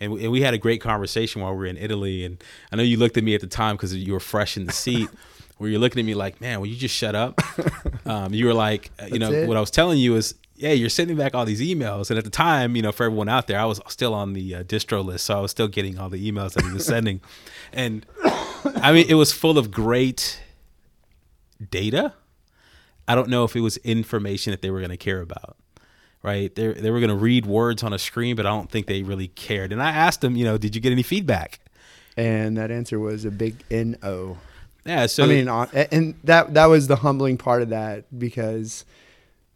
And 0.00 0.12
we, 0.12 0.22
and 0.24 0.32
we 0.32 0.40
had 0.40 0.54
a 0.54 0.58
great 0.58 0.80
conversation 0.80 1.42
while 1.42 1.52
we 1.52 1.58
were 1.58 1.66
in 1.66 1.76
Italy, 1.76 2.24
and 2.24 2.42
I 2.72 2.76
know 2.76 2.82
you 2.82 2.96
looked 2.96 3.18
at 3.18 3.24
me 3.24 3.34
at 3.34 3.42
the 3.42 3.46
time 3.46 3.76
because 3.76 3.94
you 3.94 4.14
were 4.14 4.20
fresh 4.20 4.56
in 4.56 4.64
the 4.64 4.72
seat. 4.72 5.10
Where 5.58 5.70
you're 5.70 5.80
looking 5.80 6.00
at 6.00 6.04
me 6.04 6.14
like, 6.14 6.40
man, 6.40 6.60
will 6.60 6.66
you 6.66 6.76
just 6.76 6.94
shut 6.94 7.14
up? 7.14 7.40
um, 8.06 8.34
you 8.34 8.46
were 8.46 8.54
like, 8.54 8.90
uh, 9.00 9.06
you 9.06 9.18
know, 9.18 9.30
it. 9.30 9.46
what 9.46 9.56
I 9.56 9.60
was 9.60 9.70
telling 9.70 9.98
you 9.98 10.16
is, 10.16 10.34
yeah, 10.56 10.72
you're 10.72 10.88
sending 10.88 11.16
back 11.16 11.34
all 11.34 11.44
these 11.44 11.60
emails, 11.60 12.10
and 12.10 12.18
at 12.18 12.24
the 12.24 12.30
time, 12.30 12.76
you 12.76 12.82
know, 12.82 12.92
for 12.92 13.04
everyone 13.04 13.28
out 13.28 13.46
there, 13.46 13.58
I 13.58 13.64
was 13.64 13.80
still 13.88 14.14
on 14.14 14.32
the 14.32 14.56
uh, 14.56 14.62
distro 14.64 15.04
list, 15.04 15.26
so 15.26 15.38
I 15.38 15.40
was 15.40 15.50
still 15.50 15.68
getting 15.68 15.98
all 15.98 16.08
the 16.08 16.30
emails 16.30 16.52
that 16.52 16.64
he 16.64 16.72
was 16.72 16.86
sending, 16.86 17.20
and 17.72 18.06
I 18.76 18.92
mean, 18.92 19.06
it 19.08 19.14
was 19.14 19.32
full 19.32 19.58
of 19.58 19.70
great 19.70 20.40
data. 21.70 22.14
I 23.06 23.14
don't 23.14 23.28
know 23.28 23.44
if 23.44 23.54
it 23.56 23.60
was 23.60 23.76
information 23.78 24.52
that 24.52 24.62
they 24.62 24.70
were 24.70 24.78
going 24.78 24.90
to 24.90 24.96
care 24.96 25.20
about. 25.20 25.56
Right? 26.22 26.54
They 26.54 26.72
they 26.72 26.90
were 26.90 27.00
going 27.00 27.10
to 27.10 27.16
read 27.16 27.44
words 27.44 27.82
on 27.82 27.92
a 27.92 27.98
screen, 27.98 28.34
but 28.34 28.46
I 28.46 28.48
don't 28.48 28.70
think 28.70 28.86
they 28.86 29.02
really 29.02 29.28
cared. 29.28 29.72
And 29.72 29.82
I 29.82 29.90
asked 29.90 30.22
them, 30.22 30.36
you 30.36 30.44
know, 30.44 30.56
did 30.56 30.74
you 30.74 30.80
get 30.80 30.90
any 30.90 31.02
feedback? 31.02 31.60
And 32.16 32.56
that 32.56 32.70
answer 32.70 32.98
was 32.98 33.26
a 33.26 33.30
big 33.30 33.56
no. 33.70 34.38
Yeah. 34.84 35.06
So 35.06 35.24
I 35.24 35.26
mean, 35.26 35.48
uh, 35.48 35.66
and 35.90 36.14
that 36.24 36.54
that 36.54 36.66
was 36.66 36.86
the 36.86 36.96
humbling 36.96 37.38
part 37.38 37.62
of 37.62 37.70
that 37.70 38.04
because, 38.18 38.84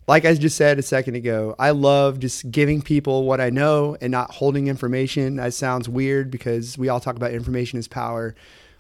like 0.06 0.25
I 0.25 0.35
just 0.35 0.56
said 0.56 0.78
a 0.78 0.82
second 0.82 1.16
ago, 1.16 1.54
I 1.58 1.70
love 1.70 2.18
just 2.18 2.50
giving 2.50 2.80
people 2.80 3.25
what 3.25 3.40
I 3.40 3.50
know 3.50 3.97
and 4.00 4.11
not 4.11 4.30
holding 4.32 4.68
information. 4.68 5.37
That 5.37 5.52
sounds 5.54 5.88
weird 5.88 6.30
because 6.30 6.78
we 6.78 6.88
all 6.88 7.00
talk 7.00 7.16
about 7.16 7.32
information 7.32 7.78
is 7.78 7.88
power, 7.88 8.35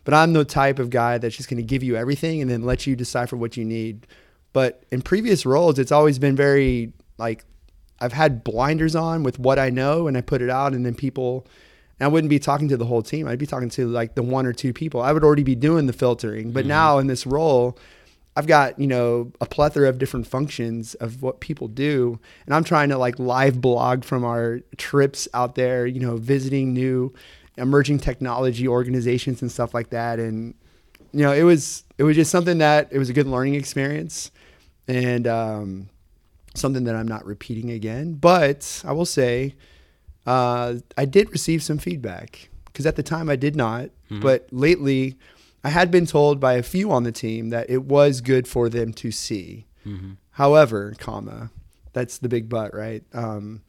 but 0.04 0.14
I'm 0.14 0.32
the 0.32 0.44
type 0.44 0.78
of 0.78 0.90
guy 0.90 1.18
that's 1.18 1.36
just 1.36 1.50
going 1.50 1.58
to 1.58 1.66
give 1.66 1.82
you 1.82 1.96
everything 1.96 2.40
and 2.40 2.50
then 2.50 2.62
let 2.62 2.86
you 2.86 2.96
decipher 2.96 3.36
what 3.36 3.56
you 3.56 3.64
need. 3.64 4.06
But 4.54 4.84
in 4.90 5.02
previous 5.02 5.44
roles, 5.44 5.78
it's 5.78 5.92
always 5.92 6.18
been 6.18 6.34
very 6.34 6.92
like 7.18 7.44
I've 8.00 8.14
had 8.14 8.42
blinders 8.42 8.96
on 8.96 9.22
with 9.22 9.38
what 9.38 9.58
I 9.58 9.68
know 9.70 10.06
and 10.06 10.16
I 10.16 10.22
put 10.22 10.40
it 10.40 10.50
out, 10.50 10.72
and 10.72 10.86
then 10.86 10.94
people. 10.94 11.46
And 11.98 12.06
I 12.06 12.08
wouldn't 12.08 12.30
be 12.30 12.38
talking 12.38 12.68
to 12.68 12.76
the 12.76 12.84
whole 12.84 13.02
team. 13.02 13.26
I'd 13.26 13.38
be 13.38 13.46
talking 13.46 13.70
to 13.70 13.88
like 13.88 14.14
the 14.14 14.22
one 14.22 14.46
or 14.46 14.52
two 14.52 14.72
people. 14.72 15.00
I 15.00 15.12
would 15.12 15.24
already 15.24 15.42
be 15.42 15.54
doing 15.54 15.86
the 15.86 15.92
filtering. 15.92 16.52
But 16.52 16.66
now 16.66 16.98
in 16.98 17.06
this 17.06 17.26
role, 17.26 17.78
I've 18.36 18.46
got, 18.46 18.78
you 18.78 18.86
know, 18.86 19.32
a 19.40 19.46
plethora 19.46 19.88
of 19.88 19.98
different 19.98 20.26
functions 20.26 20.94
of 20.94 21.22
what 21.22 21.40
people 21.40 21.66
do. 21.66 22.20
And 22.46 22.54
I'm 22.54 22.62
trying 22.62 22.88
to 22.90 22.98
like 22.98 23.18
live 23.18 23.60
blog 23.60 24.04
from 24.04 24.24
our 24.24 24.60
trips 24.76 25.26
out 25.34 25.56
there, 25.56 25.86
you 25.86 25.98
know, 25.98 26.16
visiting 26.16 26.72
new 26.72 27.12
emerging 27.56 27.98
technology 27.98 28.68
organizations 28.68 29.42
and 29.42 29.50
stuff 29.50 29.74
like 29.74 29.90
that. 29.90 30.20
And, 30.20 30.54
you 31.12 31.22
know, 31.22 31.32
it 31.32 31.42
was 31.42 31.82
it 31.98 32.04
was 32.04 32.14
just 32.14 32.30
something 32.30 32.58
that 32.58 32.88
it 32.92 32.98
was 32.98 33.10
a 33.10 33.12
good 33.12 33.26
learning 33.26 33.56
experience 33.56 34.30
and 34.86 35.26
um, 35.26 35.88
something 36.54 36.84
that 36.84 36.94
I'm 36.94 37.08
not 37.08 37.26
repeating 37.26 37.70
again. 37.72 38.14
But 38.14 38.82
I 38.86 38.92
will 38.92 39.04
say, 39.04 39.56
uh, 40.28 40.74
I 41.02 41.04
did 41.06 41.30
receive 41.32 41.62
some 41.62 41.78
feedback 41.78 42.50
because 42.66 42.86
at 42.86 42.96
the 42.96 43.02
time 43.02 43.28
I 43.30 43.36
did 43.36 43.56
not, 43.56 43.90
but 44.20 44.40
lately 44.50 45.16
I 45.64 45.70
had 45.70 45.90
been 45.90 46.06
told 46.06 46.38
by 46.40 46.54
a 46.54 46.62
few 46.62 46.92
on 46.92 47.02
the 47.04 47.12
team 47.12 47.50
that 47.50 47.68
it 47.68 47.82
was 47.84 48.20
good 48.20 48.46
for 48.46 48.68
them 48.68 48.92
to 49.02 49.10
see. 49.10 49.66
However, 50.30 50.94
comma, 50.98 51.50
that's 51.92 52.18
the 52.18 52.28
big 52.28 52.48
but, 52.48 52.70
right? 52.74 53.02
Um, 53.12 53.62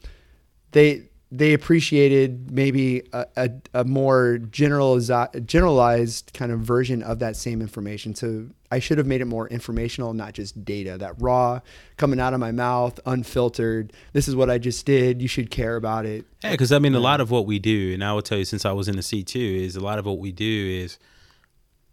they 0.71 1.09
they 1.31 1.53
appreciated 1.53 2.51
maybe 2.51 3.03
a, 3.13 3.25
a, 3.35 3.49
a 3.81 3.83
more 3.83 4.39
generalized, 4.39 5.11
generalized 5.45 6.31
kind 6.33 6.51
of 6.51 6.59
version 6.61 7.03
of 7.03 7.19
that 7.19 7.35
same 7.35 7.61
information. 7.61 8.15
So 8.15 8.47
I 8.71 8.79
should 8.79 8.97
have 8.97 9.07
made 9.07 9.21
it 9.21 9.25
more 9.25 9.47
informational, 9.47 10.13
not 10.13 10.33
just 10.33 10.63
data. 10.63 10.97
That 10.97 11.15
raw 11.19 11.61
coming 11.97 12.19
out 12.19 12.33
of 12.33 12.39
my 12.39 12.51
mouth, 12.51 12.99
unfiltered. 13.05 13.93
This 14.13 14.27
is 14.27 14.35
what 14.35 14.49
I 14.49 14.57
just 14.57 14.85
did. 14.85 15.21
You 15.21 15.27
should 15.27 15.49
care 15.49 15.75
about 15.75 16.05
it. 16.05 16.25
Yeah, 16.43 16.51
because 16.51 16.71
I 16.71 16.79
mean, 16.79 16.95
a 16.95 16.99
lot 16.99 17.21
of 17.21 17.31
what 17.31 17.45
we 17.45 17.59
do, 17.59 17.93
and 17.93 18.03
I 18.03 18.13
will 18.13 18.21
tell 18.21 18.37
you, 18.37 18.45
since 18.45 18.65
I 18.65 18.71
was 18.71 18.87
in 18.87 18.95
the 18.95 19.03
C 19.03 19.23
two, 19.23 19.39
is 19.39 19.75
a 19.75 19.81
lot 19.81 19.99
of 19.99 20.05
what 20.05 20.19
we 20.19 20.31
do 20.31 20.81
is 20.83 20.99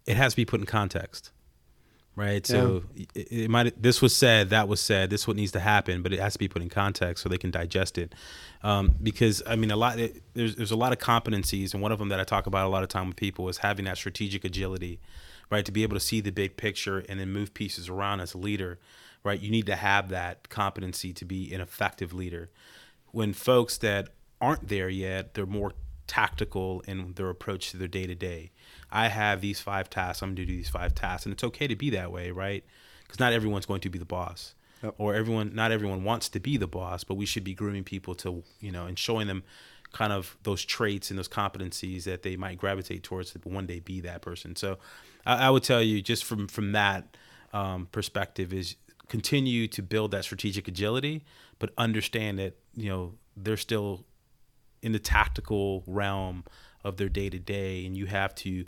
it 0.05 0.17
has 0.17 0.33
to 0.33 0.37
be 0.37 0.45
put 0.45 0.59
in 0.59 0.65
context 0.65 1.31
right? 2.17 2.45
So 2.47 2.83
yeah. 2.95 3.05
it, 3.15 3.27
it, 3.31 3.49
might 3.49 3.81
this 3.81 4.01
was 4.01 4.13
said, 4.13 4.49
that 4.49 4.67
was 4.67 4.81
said, 4.81 5.09
this 5.09 5.21
is 5.21 5.27
what 5.27 5.37
needs 5.37 5.53
to 5.53 5.59
happen, 5.59 6.01
but 6.01 6.11
it 6.11 6.19
has 6.19 6.33
to 6.33 6.39
be 6.39 6.49
put 6.49 6.61
in 6.61 6.67
context 6.67 7.23
so 7.23 7.29
they 7.29 7.37
can 7.37 7.51
digest 7.51 7.97
it. 7.97 8.13
Um, 8.63 8.95
because 9.01 9.41
I 9.47 9.55
mean, 9.55 9.71
a 9.71 9.77
lot 9.77 9.99
it, 9.99 10.21
there's 10.33 10.55
there's 10.55 10.71
a 10.71 10.75
lot 10.75 10.91
of 10.91 10.97
competencies, 10.97 11.73
and 11.73 11.81
one 11.81 11.93
of 11.93 11.99
them 11.99 12.09
that 12.09 12.19
I 12.19 12.25
talk 12.25 12.47
about 12.47 12.65
a 12.65 12.69
lot 12.69 12.83
of 12.83 12.89
time 12.89 13.07
with 13.07 13.15
people 13.15 13.47
is 13.47 13.59
having 13.59 13.85
that 13.85 13.97
strategic 13.97 14.43
agility, 14.43 14.99
right? 15.49 15.65
To 15.65 15.71
be 15.71 15.83
able 15.83 15.95
to 15.95 16.01
see 16.01 16.21
the 16.21 16.31
big 16.31 16.57
picture 16.57 17.03
and 17.09 17.19
then 17.19 17.31
move 17.31 17.53
pieces 17.53 17.89
around 17.89 18.19
as 18.21 18.33
a 18.33 18.37
leader, 18.37 18.79
right? 19.23 19.39
You 19.39 19.51
need 19.51 19.65
to 19.67 19.75
have 19.75 20.09
that 20.09 20.49
competency 20.49 21.13
to 21.13 21.25
be 21.25 21.53
an 21.53 21.61
effective 21.61 22.13
leader. 22.13 22.49
When 23.11 23.33
folks 23.33 23.77
that 23.79 24.09
aren't 24.41 24.67
there 24.67 24.89
yet, 24.89 25.33
they're 25.33 25.45
more 25.45 25.73
tactical 26.05 26.81
in 26.87 27.13
their 27.13 27.29
approach 27.29 27.71
to 27.71 27.77
their 27.77 27.87
day 27.87 28.07
to 28.07 28.15
day 28.15 28.51
I 28.91 29.07
have 29.07 29.41
these 29.41 29.59
five 29.59 29.89
tasks. 29.89 30.21
I'm 30.21 30.29
going 30.29 30.37
to 30.37 30.45
do 30.45 30.55
these 30.55 30.69
five 30.69 30.95
tasks, 30.95 31.25
and 31.25 31.33
it's 31.33 31.43
okay 31.43 31.67
to 31.67 31.75
be 31.75 31.89
that 31.91 32.11
way, 32.11 32.31
right? 32.31 32.63
Because 33.03 33.19
not 33.19 33.33
everyone's 33.33 33.65
going 33.65 33.81
to 33.81 33.89
be 33.89 33.99
the 33.99 34.05
boss, 34.05 34.55
yep. 34.81 34.95
or 34.97 35.13
everyone. 35.13 35.53
Not 35.53 35.71
everyone 35.71 36.03
wants 36.03 36.29
to 36.29 36.39
be 36.39 36.57
the 36.57 36.67
boss, 36.67 37.03
but 37.03 37.15
we 37.15 37.25
should 37.25 37.43
be 37.43 37.53
grooming 37.53 37.83
people 37.83 38.15
to, 38.15 38.43
you 38.59 38.71
know, 38.71 38.85
and 38.85 38.97
showing 38.97 39.27
them 39.27 39.43
kind 39.93 40.13
of 40.13 40.37
those 40.43 40.63
traits 40.63 41.09
and 41.09 41.17
those 41.17 41.27
competencies 41.27 42.03
that 42.03 42.23
they 42.23 42.35
might 42.35 42.57
gravitate 42.57 43.03
towards 43.03 43.31
to 43.31 43.39
one 43.39 43.65
day 43.65 43.79
be 43.79 44.01
that 44.01 44.21
person. 44.21 44.55
So, 44.55 44.77
I, 45.25 45.47
I 45.47 45.49
would 45.49 45.63
tell 45.63 45.81
you 45.81 46.01
just 46.01 46.23
from 46.23 46.47
from 46.47 46.71
that 46.73 47.17
um, 47.53 47.87
perspective 47.91 48.53
is 48.53 48.75
continue 49.09 49.67
to 49.67 49.81
build 49.81 50.11
that 50.11 50.23
strategic 50.23 50.67
agility, 50.67 51.23
but 51.59 51.71
understand 51.77 52.39
that 52.39 52.57
you 52.75 52.89
know 52.89 53.13
they're 53.35 53.57
still 53.57 54.05
in 54.81 54.91
the 54.91 54.99
tactical 54.99 55.83
realm 55.87 56.43
of 56.83 56.97
their 56.97 57.09
day 57.09 57.29
to 57.29 57.39
day, 57.39 57.85
and 57.85 57.97
you 57.97 58.05
have 58.05 58.33
to 58.35 58.65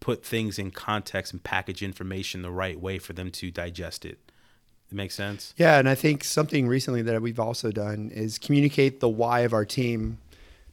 put 0.00 0.24
things 0.24 0.58
in 0.58 0.70
context 0.70 1.32
and 1.32 1.42
package 1.42 1.82
information 1.82 2.42
the 2.42 2.50
right 2.50 2.80
way 2.80 2.98
for 2.98 3.12
them 3.12 3.30
to 3.30 3.50
digest 3.50 4.04
it. 4.04 4.18
It 4.90 4.94
makes 4.94 5.14
sense. 5.14 5.54
Yeah, 5.56 5.78
and 5.78 5.88
I 5.88 5.94
think 5.94 6.24
something 6.24 6.66
recently 6.66 7.02
that 7.02 7.20
we've 7.22 7.38
also 7.38 7.70
done 7.70 8.10
is 8.12 8.38
communicate 8.38 9.00
the 9.00 9.08
why 9.08 9.40
of 9.40 9.52
our 9.52 9.64
team 9.64 10.18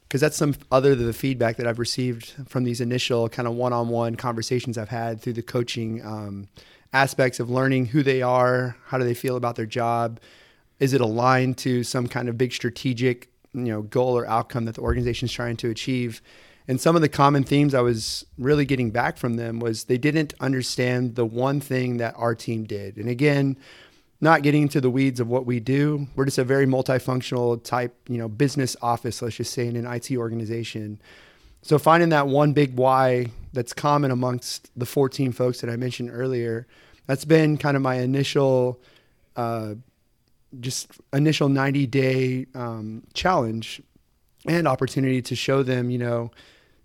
because 0.07 0.21
that's 0.21 0.37
some 0.37 0.55
other 0.71 0.95
than 0.95 1.05
the 1.05 1.13
feedback 1.13 1.57
that 1.57 1.67
I've 1.67 1.79
received 1.79 2.33
from 2.47 2.63
these 2.63 2.81
initial 2.81 3.27
kind 3.29 3.47
of 3.47 3.55
one-on-one 3.55 4.15
conversations 4.15 4.77
I've 4.77 4.89
had 4.89 5.21
through 5.21 5.33
the 5.33 5.41
coaching 5.41 6.05
um, 6.05 6.47
aspects 6.93 7.39
of 7.39 7.49
learning 7.49 7.87
who 7.87 8.03
they 8.03 8.21
are, 8.21 8.77
how 8.85 8.97
do 8.97 9.03
they 9.03 9.13
feel 9.13 9.35
about 9.35 9.55
their 9.55 9.65
job, 9.65 10.19
is 10.79 10.93
it 10.93 11.01
aligned 11.01 11.57
to 11.59 11.83
some 11.83 12.07
kind 12.07 12.29
of 12.29 12.37
big 12.37 12.53
strategic 12.53 13.29
you 13.53 13.63
know 13.63 13.81
goal 13.81 14.17
or 14.17 14.27
outcome 14.27 14.65
that 14.65 14.75
the 14.75 14.81
organization 14.81 15.25
is 15.25 15.31
trying 15.31 15.57
to 15.57 15.69
achieve 15.69 16.21
and 16.67 16.81
some 16.81 16.95
of 16.95 17.01
the 17.01 17.09
common 17.09 17.43
themes 17.43 17.73
I 17.73 17.81
was 17.81 18.25
really 18.37 18.65
getting 18.65 18.91
back 18.91 19.17
from 19.17 19.35
them 19.35 19.59
was 19.59 19.85
they 19.85 19.97
didn't 19.97 20.33
understand 20.39 21.15
the 21.15 21.25
one 21.25 21.61
thing 21.61 21.97
that 21.97 22.13
our 22.17 22.35
team 22.35 22.65
did. 22.65 22.97
And 22.97 23.07
again, 23.07 23.55
not 24.19 24.41
getting 24.41 24.63
into 24.63 24.81
the 24.81 24.89
weeds 24.89 25.19
of 25.19 25.27
what 25.27 25.45
we 25.45 25.59
do, 25.59 26.07
we're 26.15 26.25
just 26.25 26.37
a 26.37 26.43
very 26.43 26.65
multifunctional 26.65 27.63
type, 27.63 27.95
you 28.09 28.17
know, 28.17 28.27
business 28.27 28.75
office, 28.81 29.21
let's 29.21 29.35
just 29.35 29.53
say 29.53 29.67
in 29.67 29.75
an 29.75 29.85
IT 29.85 30.11
organization. 30.11 30.99
So 31.61 31.77
finding 31.77 32.09
that 32.09 32.27
one 32.27 32.53
big 32.53 32.75
why 32.75 33.27
that's 33.53 33.73
common 33.73 34.11
amongst 34.11 34.71
the 34.75 34.85
14 34.85 35.31
folks 35.31 35.61
that 35.61 35.69
I 35.69 35.75
mentioned 35.75 36.09
earlier, 36.11 36.65
that's 37.05 37.25
been 37.25 37.57
kind 37.57 37.75
of 37.75 37.83
my 37.83 37.95
initial, 37.95 38.79
uh, 39.35 39.75
just 40.59 40.89
initial 41.13 41.49
90 41.49 41.85
day 41.87 42.47
um, 42.55 43.03
challenge 43.13 43.81
and 44.47 44.67
opportunity 44.67 45.21
to 45.21 45.35
show 45.35 45.61
them, 45.61 45.89
you 45.89 45.97
know, 45.97 46.31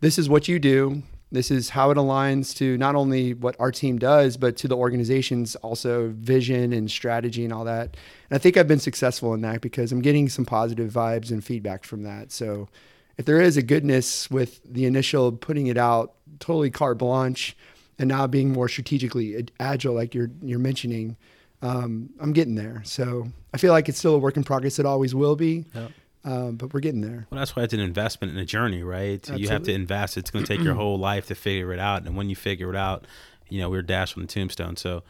this 0.00 0.18
is 0.18 0.28
what 0.28 0.48
you 0.48 0.58
do. 0.58 1.02
This 1.32 1.50
is 1.50 1.70
how 1.70 1.90
it 1.90 1.96
aligns 1.96 2.54
to 2.58 2.76
not 2.76 2.94
only 2.94 3.32
what 3.32 3.56
our 3.58 3.72
team 3.72 3.98
does, 3.98 4.36
but 4.36 4.56
to 4.58 4.68
the 4.68 4.76
organization's 4.76 5.56
also 5.56 6.12
vision 6.14 6.74
and 6.74 6.90
strategy 6.90 7.42
and 7.42 7.54
all 7.54 7.64
that. 7.64 7.96
And 8.28 8.36
I 8.36 8.38
think 8.38 8.58
I've 8.58 8.68
been 8.68 8.78
successful 8.78 9.32
in 9.32 9.40
that 9.40 9.62
because 9.62 9.92
I'm 9.92 10.02
getting 10.02 10.28
some 10.28 10.44
positive 10.44 10.92
vibes 10.92 11.30
and 11.30 11.42
feedback 11.42 11.84
from 11.84 12.02
that. 12.02 12.32
So 12.32 12.68
if 13.16 13.24
there 13.24 13.40
is 13.40 13.56
a 13.56 13.62
goodness 13.62 14.30
with 14.30 14.60
the 14.64 14.84
initial 14.84 15.32
putting 15.32 15.68
it 15.68 15.78
out, 15.78 16.12
totally 16.38 16.70
carte 16.70 16.98
blanche, 16.98 17.56
and 17.98 18.08
now 18.08 18.26
being 18.26 18.52
more 18.52 18.68
strategically 18.68 19.46
agile, 19.58 19.94
like 19.94 20.14
you're 20.14 20.30
you're 20.42 20.58
mentioning, 20.58 21.16
um, 21.62 22.10
I'm 22.20 22.32
getting 22.32 22.56
there. 22.56 22.82
So 22.84 23.28
I 23.54 23.58
feel 23.58 23.72
like 23.72 23.88
it's 23.88 23.98
still 23.98 24.14
a 24.14 24.18
work 24.18 24.36
in 24.36 24.44
progress. 24.44 24.78
It 24.78 24.86
always 24.86 25.14
will 25.14 25.36
be. 25.36 25.64
Yep. 25.74 25.92
Um, 26.24 26.56
but 26.56 26.72
we're 26.72 26.80
getting 26.80 27.00
there. 27.00 27.26
Well, 27.30 27.38
that's 27.38 27.56
why 27.56 27.64
it's 27.64 27.74
an 27.74 27.80
investment 27.80 28.32
in 28.32 28.38
a 28.38 28.44
journey, 28.44 28.82
right? 28.82 29.14
Absolutely. 29.14 29.42
You 29.42 29.48
have 29.50 29.62
to 29.64 29.72
invest. 29.72 30.16
It's 30.16 30.30
going 30.30 30.44
to 30.44 30.56
take 30.56 30.64
your 30.64 30.74
whole 30.74 30.98
life 30.98 31.26
to 31.26 31.34
figure 31.34 31.72
it 31.72 31.80
out, 31.80 32.06
and 32.06 32.16
when 32.16 32.28
you 32.28 32.36
figure 32.36 32.70
it 32.70 32.76
out, 32.76 33.06
you 33.48 33.60
know 33.60 33.68
we're 33.68 33.82
dashed 33.82 34.16
on 34.16 34.22
the 34.22 34.28
tombstone. 34.28 34.76
So, 34.76 35.02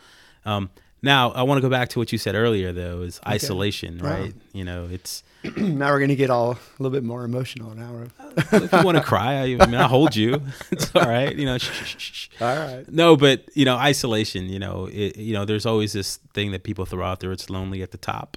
um, 0.44 0.70
now 1.02 1.32
I 1.32 1.42
want 1.42 1.58
to 1.58 1.62
go 1.62 1.68
back 1.68 1.88
to 1.90 1.98
what 1.98 2.12
you 2.12 2.18
said 2.18 2.34
earlier, 2.34 2.72
though, 2.72 3.02
is 3.02 3.18
okay. 3.20 3.34
isolation, 3.34 3.98
right? 3.98 4.32
You 4.52 4.64
know, 4.64 4.88
it's 4.90 5.22
now 5.56 5.90
we're 5.90 5.98
going 5.98 6.08
to 6.10 6.16
get 6.16 6.30
all 6.30 6.52
a 6.52 6.58
little 6.78 6.92
bit 6.92 7.02
more 7.02 7.24
emotional 7.24 7.74
now. 7.74 8.04
if 8.36 8.72
you 8.72 8.82
want 8.82 8.96
to 8.96 9.02
cry, 9.02 9.34
I, 9.34 9.42
I 9.60 9.66
mean, 9.66 9.74
I'll 9.74 9.88
hold 9.88 10.14
you. 10.14 10.40
it's 10.70 10.94
all 10.94 11.02
right, 11.02 11.34
you 11.34 11.44
know. 11.44 11.58
Shh, 11.58 11.84
shh, 11.84 11.96
shh. 11.98 12.28
All 12.40 12.56
right. 12.56 12.90
No, 12.90 13.16
but 13.16 13.44
you 13.54 13.64
know, 13.64 13.76
isolation. 13.76 14.48
You 14.48 14.60
know, 14.60 14.86
it, 14.86 15.16
you 15.18 15.34
know, 15.34 15.44
there's 15.44 15.66
always 15.66 15.92
this 15.92 16.18
thing 16.34 16.52
that 16.52 16.62
people 16.62 16.86
throw 16.86 17.04
out 17.04 17.20
there. 17.20 17.32
It's 17.32 17.50
lonely 17.50 17.82
at 17.82 17.90
the 17.90 17.98
top. 17.98 18.36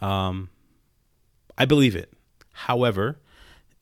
Um, 0.00 0.48
I 1.58 1.64
believe 1.64 1.96
it. 1.96 2.12
However, 2.52 3.18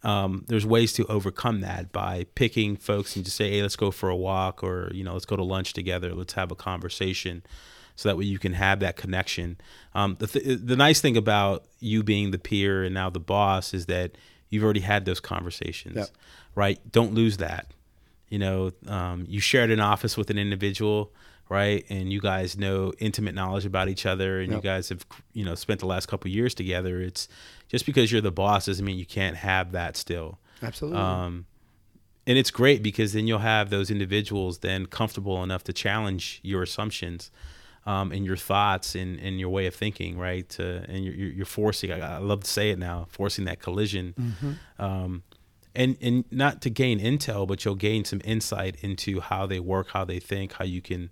um, 0.03 0.45
there's 0.49 0.67
ways 0.67 0.93
to 0.95 1.07
overcome 1.07 1.61
that 1.63 1.91
by 1.93 2.27
picking 2.35 2.77
folks 2.77 3.17
and 3.17 3.25
just 3.25 3.37
say, 3.37 3.51
hey, 3.51 3.63
let's 3.63 3.77
go 3.77 3.91
for 3.91 4.09
a 4.09 4.17
walk 4.17 4.63
or, 4.63 4.91
you 4.95 5.03
know, 5.03 5.13
let's 5.15 5.25
go 5.25 5.37
to 5.37 5.43
lunch 5.43 5.73
together. 5.73 6.15
Let's 6.15 6.35
have 6.35 6.51
a 6.53 6.55
conversation 6.55 7.43
so 7.97 8.09
that 8.09 8.17
way 8.17 8.25
you 8.25 8.39
can 8.39 8.53
have 8.53 8.79
that 8.81 8.97
connection. 8.97 9.57
Um, 9.95 10.17
the, 10.21 10.29
th- 10.29 10.61
the 10.63 10.77
nice 10.77 11.01
thing 11.01 11.17
about 11.17 11.65
you 11.81 12.05
being 12.05 12.31
the 12.31 12.39
peer 12.39 12.85
and 12.85 12.95
now 12.95 13.11
the 13.11 13.19
boss 13.19 13.75
is 13.75 13.87
that 13.87 14.13
you've 14.51 14.63
already 14.63 14.81
had 14.81 15.05
those 15.05 15.19
conversations, 15.19 15.97
right? 16.55 16.79
Don't 16.93 17.13
lose 17.13 17.39
that. 17.39 17.67
You 18.29 18.39
know, 18.39 18.71
um, 18.87 19.25
you 19.29 19.41
shared 19.41 19.71
an 19.71 19.81
office 19.81 20.17
with 20.17 20.31
an 20.31 20.39
individual 20.39 21.13
right? 21.49 21.85
And 21.89 22.13
you 22.13 22.21
guys 22.21 22.57
know 22.57 22.93
intimate 22.99 23.35
knowledge 23.35 23.65
about 23.65 23.89
each 23.89 24.07
other, 24.07 24.41
and 24.41 24.53
yep. 24.53 24.63
you 24.63 24.69
guys 24.69 24.89
have 24.89 25.07
you 25.33 25.45
know 25.45 25.55
spent 25.55 25.81
the 25.81 25.87
last 25.87 26.07
couple 26.07 26.31
years 26.31 26.55
together. 26.55 27.01
It's 27.01 27.29
just 27.69 27.87
because 27.87 28.13
you're 28.13 28.21
the 28.21 28.33
boss 28.33 28.67
doesn't 28.67 28.85
mean 28.85 28.99
you 28.99 29.07
can't 29.07 29.37
have 29.37 29.73
that 29.73 29.97
still. 29.97 30.39
Absolutely. 30.63 31.01
Um, 31.01 31.47
and 32.27 32.37
it's 32.37 32.51
great 32.51 32.83
because 32.83 33.15
then 33.15 33.27
you'll 33.27 33.39
have 33.39 33.71
those 33.71 33.91
individuals 33.91 34.59
then 34.59 34.87
comfortable 34.87 35.43
enough 35.43 35.65
to 35.65 35.73
challenge 35.73 36.41
your 36.43 36.63
assumptions. 36.63 37.31
Um, 37.87 38.13
and 38.13 38.27
your 38.27 38.37
thoughts 38.37 38.95
and, 38.95 39.19
and 39.19 39.41
your 39.41 39.49
way 39.49 39.65
of 39.65 39.75
thinking, 39.75 40.19
right? 40.19 40.47
To, 40.51 40.85
and 40.91 41.07
you're, 41.07 41.15
you're 41.15 41.47
forcing, 41.47 41.91
I, 41.91 42.17
I 42.17 42.19
love 42.19 42.45
to 42.45 42.51
say 42.51 42.69
it 42.69 42.79
now, 42.79 43.07
forcing 43.09 43.47
that 43.47 43.61
collision. 43.61 44.13
Mm-hmm. 44.21 44.85
Um, 44.85 45.23
and 45.75 45.97
and 46.03 46.25
not 46.31 46.61
to 46.63 46.71
gain 46.71 46.99
intel, 46.99 47.47
but 47.47 47.65
you'll 47.65 47.77
gain 47.77 48.05
some 48.05 48.21
insight 48.25 48.77
into 48.83 49.21
how 49.21 49.47
they 49.47 49.61
work, 49.61 49.91
how 49.91 50.05
they 50.05 50.19
think, 50.19 50.55
how 50.55 50.65
you 50.65 50.83
can 50.83 51.11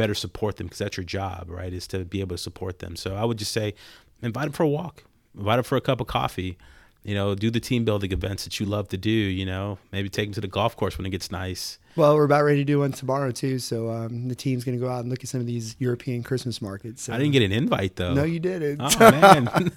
better 0.00 0.14
support 0.14 0.56
them 0.56 0.66
because 0.66 0.78
that's 0.78 0.96
your 0.96 1.04
job, 1.04 1.46
right? 1.48 1.72
Is 1.74 1.86
to 1.88 2.06
be 2.06 2.20
able 2.20 2.34
to 2.34 2.42
support 2.42 2.78
them. 2.78 2.96
So 2.96 3.16
I 3.16 3.24
would 3.24 3.36
just 3.36 3.52
say, 3.52 3.74
invite 4.22 4.44
them 4.44 4.52
for 4.52 4.62
a 4.62 4.68
walk, 4.68 5.04
invite 5.36 5.58
them 5.58 5.64
for 5.64 5.76
a 5.76 5.80
cup 5.80 6.00
of 6.00 6.06
coffee. 6.06 6.56
You 7.02 7.14
know, 7.14 7.34
do 7.34 7.50
the 7.50 7.60
team 7.60 7.86
building 7.86 8.12
events 8.12 8.44
that 8.44 8.60
you 8.60 8.66
love 8.66 8.88
to 8.88 8.98
do. 8.98 9.10
You 9.10 9.46
know, 9.46 9.78
maybe 9.90 10.08
take 10.10 10.28
them 10.28 10.34
to 10.34 10.40
the 10.40 10.48
golf 10.48 10.76
course 10.76 10.98
when 10.98 11.06
it 11.06 11.10
gets 11.10 11.30
nice. 11.30 11.78
Well, 11.96 12.14
we're 12.14 12.24
about 12.24 12.44
ready 12.44 12.58
to 12.58 12.64
do 12.64 12.80
one 12.80 12.92
tomorrow 12.92 13.30
too. 13.30 13.58
So 13.58 13.90
um, 13.90 14.28
the 14.28 14.34
team's 14.34 14.64
going 14.64 14.78
to 14.78 14.84
go 14.84 14.90
out 14.90 15.00
and 15.00 15.08
look 15.08 15.22
at 15.22 15.28
some 15.28 15.40
of 15.40 15.46
these 15.46 15.76
European 15.78 16.22
Christmas 16.22 16.60
markets. 16.60 17.02
So. 17.04 17.14
I 17.14 17.18
didn't 17.18 17.32
get 17.32 17.42
an 17.42 17.52
invite 17.52 17.96
though. 17.96 18.14
No, 18.14 18.24
you 18.24 18.38
didn't. 18.38 18.80
Oh 18.82 18.98
man, 18.98 19.72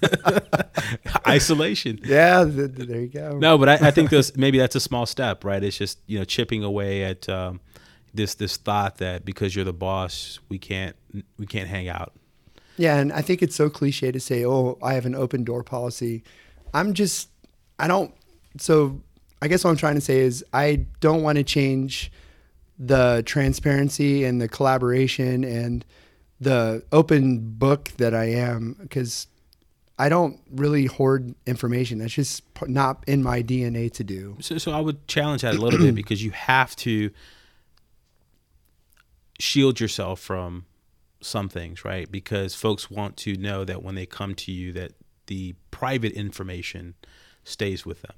isolation. 1.26 1.98
Yeah, 2.04 2.44
th- 2.44 2.72
there 2.72 3.00
you 3.00 3.08
go. 3.08 3.38
No, 3.38 3.56
but 3.56 3.68
I, 3.68 3.88
I 3.88 3.90
think 3.90 4.10
this 4.10 4.36
maybe 4.36 4.58
that's 4.58 4.76
a 4.76 4.80
small 4.80 5.06
step, 5.06 5.44
right? 5.44 5.62
It's 5.62 5.78
just 5.78 5.98
you 6.06 6.18
know 6.18 6.24
chipping 6.24 6.62
away 6.62 7.04
at. 7.04 7.28
Um, 7.28 7.60
this 8.14 8.34
this 8.34 8.56
thought 8.56 8.98
that 8.98 9.24
because 9.24 9.54
you're 9.54 9.64
the 9.64 9.72
boss, 9.72 10.38
we 10.48 10.58
can't 10.58 10.96
we 11.36 11.46
can't 11.46 11.68
hang 11.68 11.88
out. 11.88 12.12
Yeah, 12.76 12.96
and 12.96 13.12
I 13.12 13.22
think 13.22 13.42
it's 13.42 13.54
so 13.54 13.68
cliche 13.68 14.12
to 14.12 14.20
say, 14.20 14.44
"Oh, 14.44 14.78
I 14.82 14.94
have 14.94 15.06
an 15.06 15.14
open 15.14 15.44
door 15.44 15.62
policy." 15.62 16.24
I'm 16.72 16.94
just 16.94 17.28
I 17.78 17.88
don't 17.88 18.14
so 18.58 19.00
I 19.42 19.48
guess 19.48 19.64
what 19.64 19.70
I'm 19.70 19.76
trying 19.76 19.96
to 19.96 20.00
say 20.00 20.20
is 20.20 20.44
I 20.52 20.86
don't 21.00 21.22
want 21.22 21.38
to 21.38 21.44
change 21.44 22.10
the 22.78 23.22
transparency 23.26 24.24
and 24.24 24.40
the 24.40 24.48
collaboration 24.48 25.44
and 25.44 25.84
the 26.40 26.82
open 26.92 27.38
book 27.38 27.90
that 27.98 28.14
I 28.14 28.24
am 28.24 28.76
because 28.80 29.28
I 29.98 30.08
don't 30.08 30.40
really 30.50 30.86
hoard 30.86 31.34
information. 31.46 31.98
That's 31.98 32.12
just 32.12 32.42
not 32.66 33.04
in 33.06 33.22
my 33.22 33.42
DNA 33.42 33.92
to 33.92 34.04
do. 34.04 34.36
So, 34.40 34.58
so 34.58 34.72
I 34.72 34.80
would 34.80 35.06
challenge 35.06 35.42
that 35.42 35.54
a 35.54 35.58
little 35.58 35.78
bit 35.78 35.94
because 35.94 36.24
you 36.24 36.32
have 36.32 36.74
to 36.76 37.10
shield 39.38 39.80
yourself 39.80 40.20
from 40.20 40.66
some 41.20 41.48
things, 41.48 41.84
right? 41.84 42.10
Because 42.10 42.54
folks 42.54 42.90
want 42.90 43.16
to 43.18 43.36
know 43.36 43.64
that 43.64 43.82
when 43.82 43.94
they 43.94 44.06
come 44.06 44.34
to 44.36 44.52
you, 44.52 44.72
that 44.72 44.92
the 45.26 45.54
private 45.70 46.12
information 46.12 46.94
stays 47.44 47.86
with 47.86 48.02
them, 48.02 48.14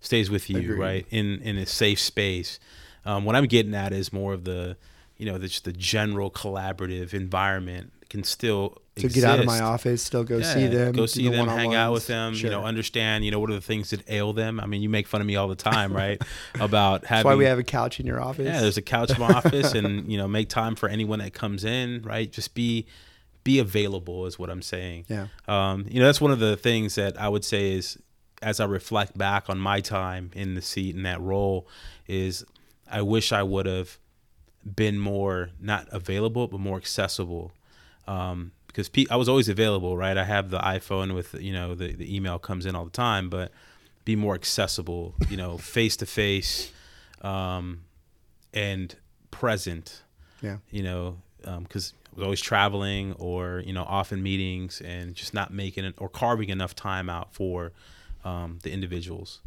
stays 0.00 0.30
with 0.30 0.48
you, 0.50 0.58
Agreed. 0.58 0.78
right? 0.78 1.06
In 1.10 1.40
in 1.42 1.56
a 1.58 1.66
safe 1.66 2.00
space. 2.00 2.58
Um, 3.04 3.24
what 3.24 3.36
I'm 3.36 3.46
getting 3.46 3.74
at 3.74 3.92
is 3.92 4.12
more 4.12 4.32
of 4.32 4.44
the, 4.44 4.76
you 5.16 5.26
know, 5.26 5.38
the, 5.38 5.46
just 5.46 5.64
the 5.64 5.72
general 5.72 6.30
collaborative 6.30 7.14
environment 7.14 7.92
can 8.08 8.24
still 8.24 8.80
to 8.96 9.06
exist. 9.06 9.14
get 9.14 9.24
out 9.24 9.38
of 9.40 9.46
my 9.46 9.60
office, 9.60 10.02
still 10.02 10.24
go 10.24 10.38
yeah, 10.38 10.54
see 10.54 10.66
them, 10.66 10.92
go 10.92 11.06
see 11.06 11.28
them, 11.28 11.48
hang 11.48 11.74
out 11.74 11.92
with 11.92 12.06
them. 12.06 12.34
Sure. 12.34 12.50
You 12.50 12.56
know, 12.56 12.64
understand. 12.64 13.24
You 13.24 13.30
know, 13.30 13.38
what 13.38 13.50
are 13.50 13.54
the 13.54 13.60
things 13.60 13.90
that 13.90 14.08
ail 14.10 14.32
them? 14.32 14.58
I 14.58 14.66
mean, 14.66 14.80
you 14.82 14.88
make 14.88 15.06
fun 15.06 15.20
of 15.20 15.26
me 15.26 15.36
all 15.36 15.48
the 15.48 15.54
time, 15.54 15.92
right? 15.92 16.20
About 16.54 17.04
having. 17.04 17.18
That's 17.18 17.24
why 17.24 17.34
we 17.34 17.44
have 17.44 17.58
a 17.58 17.64
couch 17.64 18.00
in 18.00 18.06
your 18.06 18.22
office. 18.22 18.46
Yeah, 18.46 18.60
there's 18.60 18.78
a 18.78 18.82
couch 18.82 19.10
in 19.10 19.20
my 19.20 19.32
office, 19.32 19.74
and 19.74 20.10
you 20.10 20.18
know, 20.18 20.28
make 20.28 20.48
time 20.48 20.76
for 20.76 20.88
anyone 20.88 21.18
that 21.18 21.34
comes 21.34 21.64
in. 21.64 22.02
Right, 22.02 22.30
just 22.30 22.54
be 22.54 22.86
be 23.44 23.58
available 23.58 24.26
is 24.26 24.38
what 24.38 24.50
I'm 24.50 24.62
saying. 24.62 25.04
Yeah. 25.08 25.28
Um, 25.46 25.86
you 25.88 26.00
know, 26.00 26.06
that's 26.06 26.20
one 26.20 26.32
of 26.32 26.40
the 26.40 26.56
things 26.56 26.96
that 26.96 27.20
I 27.20 27.28
would 27.28 27.44
say 27.44 27.72
is, 27.72 27.98
as 28.42 28.60
I 28.60 28.64
reflect 28.64 29.16
back 29.16 29.48
on 29.48 29.58
my 29.58 29.80
time 29.80 30.30
in 30.34 30.54
the 30.54 30.62
seat 30.62 30.96
in 30.96 31.02
that 31.04 31.20
role, 31.20 31.68
is 32.08 32.44
I 32.90 33.02
wish 33.02 33.32
I 33.32 33.42
would 33.42 33.66
have 33.66 33.98
been 34.74 34.98
more 34.98 35.50
not 35.60 35.86
available 35.92 36.48
but 36.48 36.58
more 36.58 36.76
accessible. 36.76 37.52
Um, 38.06 38.52
because 38.66 38.90
I 39.10 39.16
was 39.16 39.28
always 39.28 39.48
available, 39.48 39.96
right? 39.96 40.18
I 40.18 40.24
have 40.24 40.50
the 40.50 40.58
iPhone 40.58 41.14
with 41.14 41.34
you 41.40 41.52
know 41.52 41.74
the, 41.74 41.92
the 41.92 42.14
email 42.14 42.38
comes 42.38 42.66
in 42.66 42.76
all 42.76 42.84
the 42.84 42.90
time, 42.90 43.30
but 43.30 43.50
be 44.04 44.16
more 44.16 44.34
accessible, 44.34 45.14
you 45.30 45.36
know, 45.38 45.56
face 45.58 45.96
to 45.98 46.06
face, 46.06 46.70
and 48.52 48.96
present. 49.30 50.02
Yeah. 50.42 50.58
You 50.70 50.82
know, 50.82 51.16
because 51.40 51.92
um, 51.92 51.98
I 52.12 52.16
was 52.16 52.24
always 52.24 52.40
traveling 52.40 53.14
or 53.14 53.62
you 53.64 53.72
know 53.72 53.84
off 53.84 54.12
in 54.12 54.22
meetings 54.22 54.80
and 54.80 55.14
just 55.14 55.34
not 55.34 55.52
making 55.52 55.84
it 55.84 55.94
or 55.98 56.08
carving 56.08 56.50
enough 56.50 56.74
time 56.74 57.08
out 57.08 57.34
for 57.34 57.72
um, 58.24 58.58
the 58.62 58.72
individuals. 58.72 59.40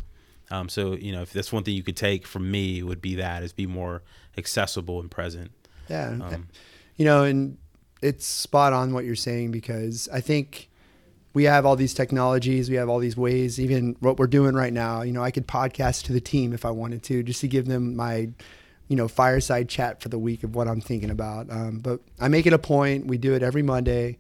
Um, 0.52 0.70
so 0.70 0.94
you 0.94 1.12
know, 1.12 1.22
if 1.22 1.34
that's 1.34 1.54
one 1.54 1.64
thing 1.64 1.76
you 1.76 1.84
could 1.84 1.98
take 1.98 2.26
from 2.26 2.50
me, 2.50 2.82
would 2.84 3.02
be 3.02 3.16
that 3.16 3.44
is 3.44 3.54
be 3.54 3.68
more 3.68 4.02
accessible 4.38 5.00
and 5.00 5.12
present. 5.12 5.52
Yeah. 5.88 6.10
Um, 6.10 6.48
you 6.98 7.06
know, 7.06 7.24
and 7.24 7.58
it's 8.02 8.26
spot 8.26 8.74
on 8.74 8.94
what 8.94 9.06
you're 9.06 9.16
saying 9.16 9.52
because 9.52 10.08
I 10.12 10.22
think 10.22 10.70
we 11.34 11.44
have 11.44 11.66
all 11.66 11.76
these 11.76 11.94
technologies, 11.94 12.70
we 12.70 12.76
have 12.76 12.90
all 12.90 13.00
these 13.00 13.18
ways, 13.18 13.60
even 13.60 13.96
what 14.00 14.18
we're 14.18 14.28
doing 14.28 14.56
right 14.56 14.74
now. 14.74 15.02
You 15.02 15.14
know, 15.14 15.24
I 15.24 15.32
could 15.32 15.48
podcast 15.48 16.04
to 16.06 16.14
the 16.14 16.22
team 16.22 16.54
if 16.54 16.66
I 16.66 16.72
wanted 16.72 17.04
to, 17.04 17.24
just 17.24 17.42
to 17.42 17.48
give 17.48 17.68
them 17.68 17.96
my, 17.96 18.30
you 18.88 18.96
know, 18.96 19.08
fireside 19.08 19.70
chat 19.70 20.02
for 20.02 20.10
the 20.10 20.18
week 20.18 20.44
of 20.44 20.56
what 20.56 20.68
I'm 20.68 20.82
thinking 20.82 21.12
about. 21.12 21.52
Um, 21.52 21.80
but 21.80 22.00
I 22.20 22.28
make 22.30 22.46
it 22.46 22.54
a 22.54 22.60
point. 22.60 23.06
We 23.06 23.18
do 23.18 23.34
it 23.36 23.44
every 23.44 23.62
Monday. 23.62 24.18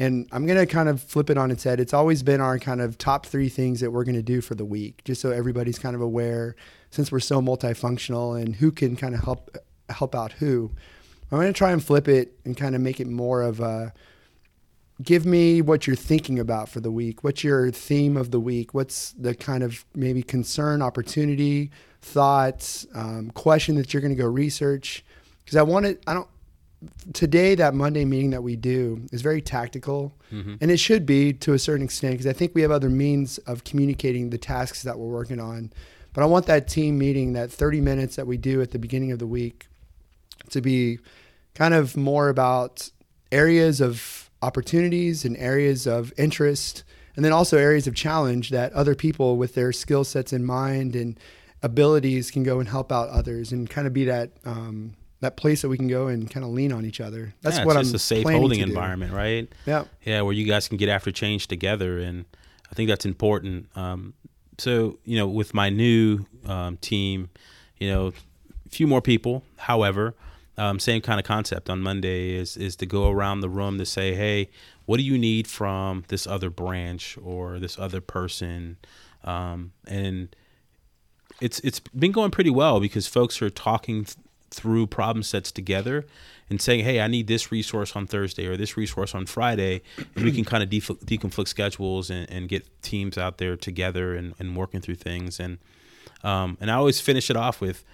And 0.00 0.28
I'm 0.30 0.46
going 0.46 0.58
to 0.58 0.66
kind 0.66 0.88
of 0.88 1.02
flip 1.02 1.28
it 1.28 1.36
on 1.36 1.50
its 1.50 1.64
head. 1.64 1.80
It's 1.80 1.94
always 1.94 2.22
been 2.22 2.40
our 2.40 2.58
kind 2.58 2.80
of 2.80 2.98
top 2.98 3.26
three 3.26 3.48
things 3.48 3.80
that 3.80 3.90
we're 3.90 4.04
going 4.04 4.14
to 4.14 4.22
do 4.22 4.40
for 4.40 4.54
the 4.54 4.64
week, 4.64 5.02
just 5.04 5.20
so 5.20 5.30
everybody's 5.32 5.78
kind 5.78 5.96
of 5.96 6.00
aware, 6.00 6.54
since 6.90 7.10
we're 7.10 7.18
so 7.18 7.40
multifunctional 7.40 8.40
and 8.40 8.56
who 8.56 8.70
can 8.70 8.94
kind 8.94 9.14
of 9.14 9.24
help 9.24 9.56
help 9.88 10.14
out 10.14 10.32
who. 10.32 10.70
I'm 11.30 11.38
going 11.38 11.52
to 11.52 11.56
try 11.56 11.72
and 11.72 11.84
flip 11.84 12.08
it 12.08 12.38
and 12.44 12.56
kind 12.56 12.74
of 12.74 12.80
make 12.80 13.00
it 13.00 13.06
more 13.06 13.42
of 13.42 13.60
a 13.60 13.92
give 15.02 15.24
me 15.24 15.62
what 15.62 15.86
you're 15.86 15.96
thinking 15.96 16.38
about 16.38 16.68
for 16.68 16.80
the 16.80 16.90
week. 16.90 17.22
What's 17.22 17.44
your 17.44 17.70
theme 17.70 18.16
of 18.16 18.30
the 18.30 18.40
week? 18.40 18.74
What's 18.74 19.12
the 19.12 19.34
kind 19.34 19.62
of 19.62 19.84
maybe 19.94 20.22
concern, 20.22 20.82
opportunity, 20.82 21.70
thoughts, 22.02 22.86
um, 22.94 23.30
question 23.30 23.76
that 23.76 23.92
you're 23.92 24.00
going 24.00 24.14
to 24.14 24.20
go 24.20 24.28
research? 24.28 25.04
Because 25.44 25.56
I 25.56 25.62
want 25.62 25.86
it, 25.86 26.02
I 26.06 26.14
don't, 26.14 26.28
today, 27.12 27.54
that 27.54 27.74
Monday 27.74 28.04
meeting 28.04 28.30
that 28.30 28.42
we 28.42 28.56
do 28.56 29.06
is 29.12 29.22
very 29.22 29.40
tactical. 29.40 30.14
Mm-hmm. 30.32 30.56
And 30.60 30.70
it 30.70 30.78
should 30.78 31.06
be 31.06 31.32
to 31.34 31.52
a 31.52 31.58
certain 31.58 31.84
extent 31.84 32.14
because 32.14 32.26
I 32.26 32.32
think 32.32 32.54
we 32.54 32.62
have 32.62 32.70
other 32.70 32.90
means 32.90 33.38
of 33.38 33.64
communicating 33.64 34.30
the 34.30 34.38
tasks 34.38 34.82
that 34.82 34.98
we're 34.98 35.06
working 35.06 35.40
on. 35.40 35.72
But 36.12 36.22
I 36.22 36.26
want 36.26 36.46
that 36.46 36.66
team 36.66 36.98
meeting, 36.98 37.34
that 37.34 37.52
30 37.52 37.80
minutes 37.80 38.16
that 38.16 38.26
we 38.26 38.36
do 38.36 38.60
at 38.60 38.72
the 38.72 38.78
beginning 38.78 39.12
of 39.12 39.20
the 39.20 39.26
week, 39.26 39.67
to 40.50 40.60
be 40.60 40.98
kind 41.54 41.74
of 41.74 41.96
more 41.96 42.28
about 42.28 42.90
areas 43.32 43.80
of 43.80 44.30
opportunities 44.42 45.24
and 45.24 45.36
areas 45.36 45.86
of 45.86 46.12
interest, 46.16 46.84
and 47.16 47.24
then 47.24 47.32
also 47.32 47.56
areas 47.56 47.86
of 47.86 47.94
challenge 47.94 48.50
that 48.50 48.72
other 48.72 48.94
people 48.94 49.36
with 49.36 49.54
their 49.54 49.72
skill 49.72 50.04
sets 50.04 50.32
in 50.32 50.44
mind 50.44 50.94
and 50.94 51.18
abilities 51.62 52.30
can 52.30 52.44
go 52.44 52.60
and 52.60 52.68
help 52.68 52.92
out 52.92 53.08
others 53.08 53.50
and 53.50 53.68
kind 53.68 53.86
of 53.86 53.92
be 53.92 54.04
that 54.04 54.30
um, 54.44 54.94
that 55.20 55.36
place 55.36 55.62
that 55.62 55.68
we 55.68 55.76
can 55.76 55.88
go 55.88 56.06
and 56.06 56.30
kind 56.30 56.44
of 56.44 56.52
lean 56.52 56.72
on 56.72 56.84
each 56.84 57.00
other. 57.00 57.34
That's 57.42 57.58
yeah, 57.58 57.64
what 57.64 57.76
I'm. 57.76 57.82
It's 57.82 57.92
a 57.92 57.98
safe 57.98 58.24
holding 58.24 58.60
environment, 58.60 59.12
right? 59.12 59.48
Yeah. 59.66 59.84
Yeah, 60.04 60.22
where 60.22 60.32
you 60.32 60.46
guys 60.46 60.68
can 60.68 60.76
get 60.76 60.88
after 60.88 61.10
change 61.10 61.48
together, 61.48 61.98
and 61.98 62.24
I 62.70 62.74
think 62.74 62.88
that's 62.88 63.04
important. 63.04 63.66
Um, 63.76 64.14
so 64.58 64.98
you 65.04 65.18
know, 65.18 65.26
with 65.26 65.54
my 65.54 65.70
new 65.70 66.26
um, 66.46 66.76
team, 66.76 67.30
you 67.78 67.90
know, 67.90 68.08
a 68.08 68.68
few 68.70 68.86
more 68.86 69.02
people. 69.02 69.42
However, 69.56 70.14
um, 70.58 70.78
same 70.78 71.00
kind 71.00 71.20
of 71.20 71.24
concept 71.24 71.70
on 71.70 71.80
Monday 71.80 72.32
is 72.32 72.56
is 72.56 72.76
to 72.76 72.86
go 72.86 73.10
around 73.10 73.40
the 73.40 73.48
room 73.48 73.78
to 73.78 73.86
say, 73.86 74.14
hey, 74.14 74.50
what 74.86 74.98
do 74.98 75.02
you 75.02 75.16
need 75.16 75.46
from 75.46 76.04
this 76.08 76.26
other 76.26 76.50
branch 76.50 77.16
or 77.22 77.58
this 77.58 77.78
other 77.78 78.00
person, 78.00 78.76
um, 79.24 79.72
and 79.86 80.34
it's 81.40 81.60
it's 81.60 81.80
been 81.80 82.12
going 82.12 82.30
pretty 82.30 82.50
well 82.50 82.80
because 82.80 83.06
folks 83.06 83.40
are 83.40 83.50
talking 83.50 84.04
th- 84.04 84.16
through 84.50 84.86
problem 84.86 85.22
sets 85.22 85.52
together 85.52 86.06
and 86.50 86.60
saying, 86.60 86.82
hey, 86.82 87.00
I 87.00 87.06
need 87.06 87.26
this 87.26 87.52
resource 87.52 87.94
on 87.94 88.06
Thursday 88.06 88.46
or 88.46 88.56
this 88.56 88.76
resource 88.76 89.14
on 89.14 89.26
Friday, 89.26 89.82
and 90.16 90.24
we 90.24 90.32
can 90.32 90.44
kind 90.44 90.62
of 90.62 90.70
def- 90.70 90.88
deconflict 90.88 91.48
schedules 91.48 92.08
and, 92.08 92.28
and, 92.30 92.48
get 92.48 92.66
teams 92.80 93.18
out 93.18 93.36
there 93.36 93.54
together 93.54 94.14
and, 94.14 94.32
and 94.38 94.56
working 94.56 94.80
through 94.80 94.94
things 94.94 95.38
and 95.38 95.58
um, 96.24 96.56
and 96.60 96.70
I 96.70 96.74
always 96.74 97.00
finish 97.00 97.30
it 97.30 97.36
off 97.36 97.60
with, 97.60 97.84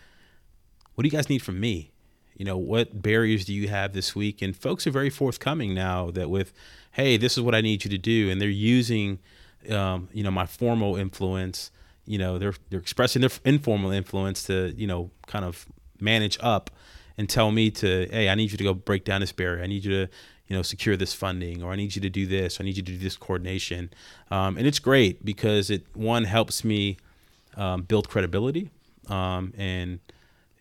what 0.95 1.03
do 1.03 1.09
you 1.09 1.13
guys 1.13 1.29
need 1.29 1.43
from 1.43 1.61
me? 1.61 1.91
You 2.37 2.45
know 2.45 2.57
what 2.57 3.03
barriers 3.03 3.45
do 3.45 3.53
you 3.53 3.69
have 3.69 3.93
this 3.93 4.15
week? 4.15 4.43
And 4.43 4.57
folks 4.57 4.87
are 4.87 4.91
very 4.91 5.11
forthcoming 5.11 5.75
now 5.75 6.11
that 6.11 6.31
with 6.31 6.53
hey 6.93 7.17
this 7.17 7.37
is 7.37 7.43
what 7.43 7.55
i 7.55 7.61
need 7.61 7.85
you 7.85 7.91
to 7.91 7.99
do. 7.99 8.31
And 8.31 8.41
they're 8.41 8.49
using 8.49 9.19
um, 9.71 10.09
you 10.13 10.23
know 10.23 10.31
my 10.31 10.47
formal 10.47 10.97
influence 10.97 11.71
you 12.07 12.19
know 12.19 12.39
they're 12.39 12.55
they're 12.71 12.81
expressing 12.81 13.21
their 13.21 13.31
informal 13.45 13.91
influence 13.91 14.45
to 14.45 14.75
you 14.77 14.87
know 14.87 15.11
kind 15.27 15.45
of 15.45 15.67
manage 16.01 16.39
up 16.41 16.71
and 17.17 17.29
tell 17.29 17.51
me 17.51 17.71
to 17.71 18.07
hey 18.11 18.29
i 18.29 18.35
need 18.35 18.51
you 18.51 18.59
to 18.59 18.65
go 18.65 18.75
break 18.75 19.05
down 19.05 19.21
this 19.21 19.33
barrier. 19.33 19.63
I 19.63 19.67
need 19.67 19.85
you 19.85 20.07
to 20.07 20.13
you 20.49 20.57
know 20.57 20.63
secure 20.63 20.97
this 20.97 21.15
funding 21.15 21.63
or 21.63 21.73
i 21.73 21.77
need 21.77 21.95
you 21.95 22.03
to 22.03 22.11
do 22.11 22.27
this 22.27 22.61
i 22.61 22.65
need 22.65 22.77
you 22.77 22.83
to 22.83 22.93
do 22.93 22.99
this 22.99 23.17
coordination. 23.17 23.91
Um, 24.31 24.57
and 24.59 24.67
it's 24.67 24.79
great 24.79 25.25
because 25.25 25.71
it 25.71 25.87
one 25.95 26.25
helps 26.25 26.65
me 26.65 26.99
um, 27.57 27.83
build 27.83 28.09
credibility 28.09 28.71
um, 29.09 29.53
and 29.57 30.01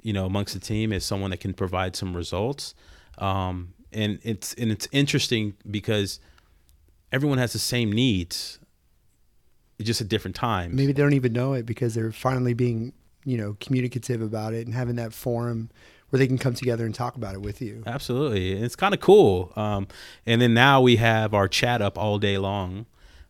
you 0.04 0.14
know, 0.14 0.26
amongst 0.26 0.54
the 0.54 0.60
team 0.60 0.94
as 0.94 1.04
someone 1.04 1.32
that 1.32 1.40
can 1.40 1.54
provide 1.54 1.96
some 1.96 2.16
results. 2.16 2.76
Um, 3.18 3.74
and 3.92 4.20
it's 4.24 4.54
and 4.56 4.72
it's 4.72 4.88
interesting 4.92 5.56
because 5.70 6.20
everyone 7.12 7.38
has 7.38 7.54
the 7.54 7.60
same 7.60 7.92
needs, 7.92 8.60
just 9.82 10.02
at 10.02 10.10
different 10.10 10.36
times. 10.36 10.74
Maybe 10.74 10.94
they 10.94 11.02
don't 11.02 11.14
even 11.14 11.34
know 11.34 11.54
it 11.54 11.66
because 11.66 11.94
they're 11.94 12.12
finally 12.12 12.54
being, 12.54 12.94
you 13.24 13.38
know, 13.38 13.56
communicative 13.60 14.22
about 14.22 14.54
it 14.54 14.66
and 14.66 14.76
having 14.76 14.96
that 14.98 15.14
forum 15.14 15.70
where 16.10 16.20
they 16.20 16.28
can 16.28 16.38
come 16.38 16.54
together 16.54 16.86
and 16.86 16.94
talk 16.94 17.16
about 17.16 17.34
it 17.34 17.42
with 17.42 17.62
you. 17.62 17.84
Absolutely, 17.86 18.52
it's 18.52 18.76
kind 18.76 18.94
of 18.94 19.00
cool. 19.00 19.52
Um, 19.56 19.88
and 20.26 20.42
then 20.42 20.54
now 20.54 20.82
we 20.82 20.98
have 20.98 21.34
our 21.34 21.48
chat 21.48 21.82
up 21.82 21.98
all 21.98 22.20
day 22.20 22.38
long. 22.38 22.86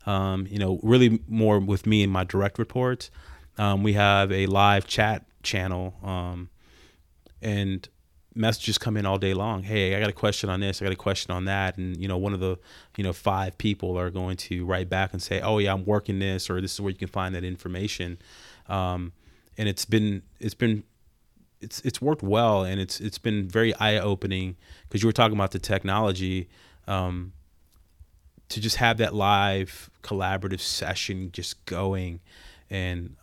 Um, 0.06 0.48
you 0.50 0.60
know, 0.60 0.82
really 0.84 1.22
more 1.30 1.60
with 1.60 1.86
me 1.86 2.04
and 2.04 2.12
my 2.12 2.26
direct 2.26 2.60
reports. 2.60 3.10
Um, 3.58 3.84
we 3.84 3.94
have 3.94 4.32
a 4.32 4.48
live 4.48 4.86
chat 4.86 5.26
channel 5.44 5.94
um, 6.04 6.50
and 7.44 7.88
messages 8.36 8.78
come 8.78 8.98
in 8.98 9.06
all 9.06 9.20
day 9.20 9.34
long. 9.34 9.64
Hey, 9.64 9.96
I 9.96 10.00
got 10.00 10.10
a 10.10 10.14
question 10.14 10.50
on 10.50 10.60
this. 10.60 10.82
I 10.82 10.86
got 10.86 10.94
a 10.94 10.98
question 10.98 11.32
on 11.32 11.46
that. 11.46 11.78
And 11.78 12.02
you 12.02 12.08
know, 12.08 12.18
one 12.18 12.34
of 12.34 12.40
the 12.40 12.58
you 12.98 13.04
know 13.04 13.14
five 13.14 13.58
people 13.58 13.98
are 13.98 14.10
going 14.10 14.38
to 14.38 14.66
write 14.66 14.90
back 14.90 15.14
and 15.14 15.22
say, 15.22 15.42
"Oh 15.42 15.60
yeah, 15.60 15.74
I'm 15.74 15.86
working 15.86 16.20
this," 16.20 16.50
or 16.50 16.60
"This 16.62 16.74
is 16.74 16.82
where 16.82 16.92
you 16.92 16.98
can 16.98 17.10
find 17.10 17.36
that 17.36 17.44
information." 17.44 18.18
Um, 18.68 19.14
and 19.58 19.70
it's 19.70 19.86
been 19.86 20.24
it's 20.40 20.56
been 20.56 20.84
it's 21.62 21.82
it's 21.82 22.02
worked 22.02 22.24
well, 22.24 22.64
and 22.64 22.80
it's 22.80 23.00
it's 23.00 23.20
been 23.20 23.48
very 23.48 23.76
eye 23.76 23.98
opening 23.98 24.56
because 24.84 25.04
you 25.04 25.08
were 25.08 25.14
talking 25.14 25.38
about 25.38 25.52
the 25.52 25.60
technology. 25.60 26.50
Um, 26.88 27.34
to 28.50 28.62
just 28.62 28.76
have 28.76 28.98
that 28.98 29.16
live 29.16 29.90
collaborative 30.04 30.60
session 30.60 31.32
just 31.32 31.66
going 31.66 32.20
and 32.70 33.16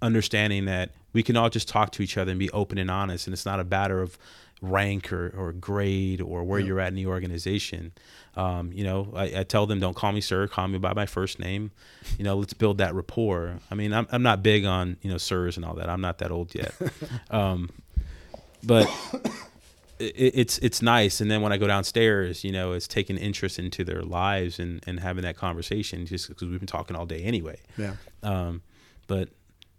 understanding 0.00 0.64
that 0.64 0.92
we 1.16 1.22
can 1.22 1.34
all 1.34 1.48
just 1.48 1.66
talk 1.66 1.92
to 1.92 2.02
each 2.02 2.18
other 2.18 2.30
and 2.30 2.38
be 2.38 2.50
open 2.50 2.76
and 2.76 2.90
honest 2.90 3.26
and 3.26 3.32
it's 3.32 3.46
not 3.46 3.58
a 3.58 3.64
matter 3.64 4.02
of 4.02 4.18
rank 4.60 5.10
or, 5.10 5.32
or 5.34 5.50
grade 5.50 6.20
or 6.20 6.44
where 6.44 6.60
you're 6.60 6.78
at 6.78 6.88
in 6.88 6.94
the 6.94 7.06
organization. 7.06 7.92
Um, 8.36 8.70
you 8.70 8.84
know, 8.84 9.14
I, 9.16 9.40
I, 9.40 9.42
tell 9.44 9.66
them, 9.66 9.80
don't 9.80 9.96
call 9.96 10.12
me 10.12 10.20
sir, 10.20 10.46
call 10.46 10.68
me 10.68 10.76
by 10.76 10.92
my 10.92 11.06
first 11.06 11.38
name. 11.38 11.70
You 12.18 12.24
know, 12.24 12.36
let's 12.36 12.52
build 12.52 12.76
that 12.78 12.94
rapport. 12.94 13.60
I 13.70 13.74
mean, 13.74 13.94
I'm, 13.94 14.06
I'm 14.12 14.22
not 14.22 14.42
big 14.42 14.66
on, 14.66 14.98
you 15.00 15.10
know, 15.10 15.16
sirs 15.16 15.56
and 15.56 15.64
all 15.64 15.72
that. 15.76 15.88
I'm 15.88 16.02
not 16.02 16.18
that 16.18 16.30
old 16.30 16.54
yet. 16.54 16.74
um, 17.30 17.70
but 18.62 18.86
it, 19.98 20.32
it's, 20.34 20.58
it's 20.58 20.82
nice. 20.82 21.22
And 21.22 21.30
then 21.30 21.40
when 21.40 21.50
I 21.50 21.56
go 21.56 21.66
downstairs, 21.66 22.44
you 22.44 22.52
know, 22.52 22.72
it's 22.72 22.86
taking 22.86 23.16
interest 23.16 23.58
into 23.58 23.84
their 23.84 24.02
lives 24.02 24.58
and, 24.58 24.84
and 24.86 25.00
having 25.00 25.22
that 25.22 25.36
conversation 25.36 26.04
just 26.04 26.28
because 26.28 26.46
we've 26.46 26.60
been 26.60 26.66
talking 26.66 26.94
all 26.94 27.06
day 27.06 27.22
anyway. 27.22 27.58
Yeah. 27.78 27.94
Um, 28.22 28.60
but 29.06 29.30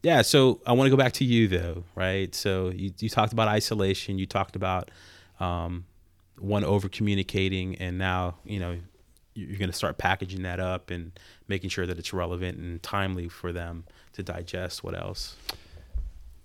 yeah, 0.07 0.21
so 0.21 0.61
I 0.65 0.71
want 0.71 0.85
to 0.85 0.89
go 0.89 0.95
back 0.95 1.11
to 1.13 1.25
you 1.25 1.49
though, 1.49 1.83
right? 1.93 2.33
So 2.33 2.69
you, 2.69 2.93
you 2.97 3.09
talked 3.09 3.33
about 3.33 3.49
isolation, 3.49 4.17
you 4.17 4.25
talked 4.25 4.55
about 4.55 4.89
um, 5.41 5.83
one 6.39 6.63
over 6.63 6.87
communicating, 6.87 7.75
and 7.75 7.97
now 7.97 8.35
you 8.45 8.57
know 8.57 8.77
you're 9.33 9.57
going 9.57 9.69
to 9.69 9.75
start 9.75 9.97
packaging 9.97 10.43
that 10.43 10.61
up 10.61 10.91
and 10.91 11.11
making 11.49 11.71
sure 11.71 11.85
that 11.85 11.99
it's 11.99 12.13
relevant 12.13 12.57
and 12.57 12.81
timely 12.81 13.27
for 13.27 13.51
them 13.51 13.83
to 14.13 14.23
digest. 14.23 14.81
What 14.81 14.97
else? 14.97 15.35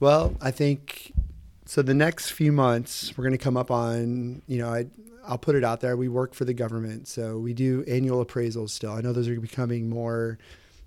Well, 0.01 0.35
I 0.41 0.51
think 0.51 1.13
so. 1.65 1.83
The 1.83 1.95
next 1.95 2.31
few 2.31 2.51
months, 2.51 3.17
we're 3.17 3.23
going 3.23 3.31
to 3.31 3.39
come 3.39 3.57
up 3.57 3.71
on 3.71 4.43
you 4.49 4.59
know 4.59 4.71
I 4.71 4.87
I'll 5.25 5.39
put 5.39 5.55
it 5.55 5.63
out 5.63 5.81
there. 5.81 5.97
We 5.97 6.09
work 6.09 6.35
for 6.35 6.45
the 6.45 6.53
government, 6.53 7.07
so 7.07 7.39
we 7.39 7.55
do 7.55 7.85
annual 7.87 8.27
appraisals 8.27 8.71
still. 8.71 8.91
I 8.91 9.03
know 9.03 9.13
those 9.13 9.29
are 9.29 9.39
becoming 9.39 9.89
more 9.89 10.37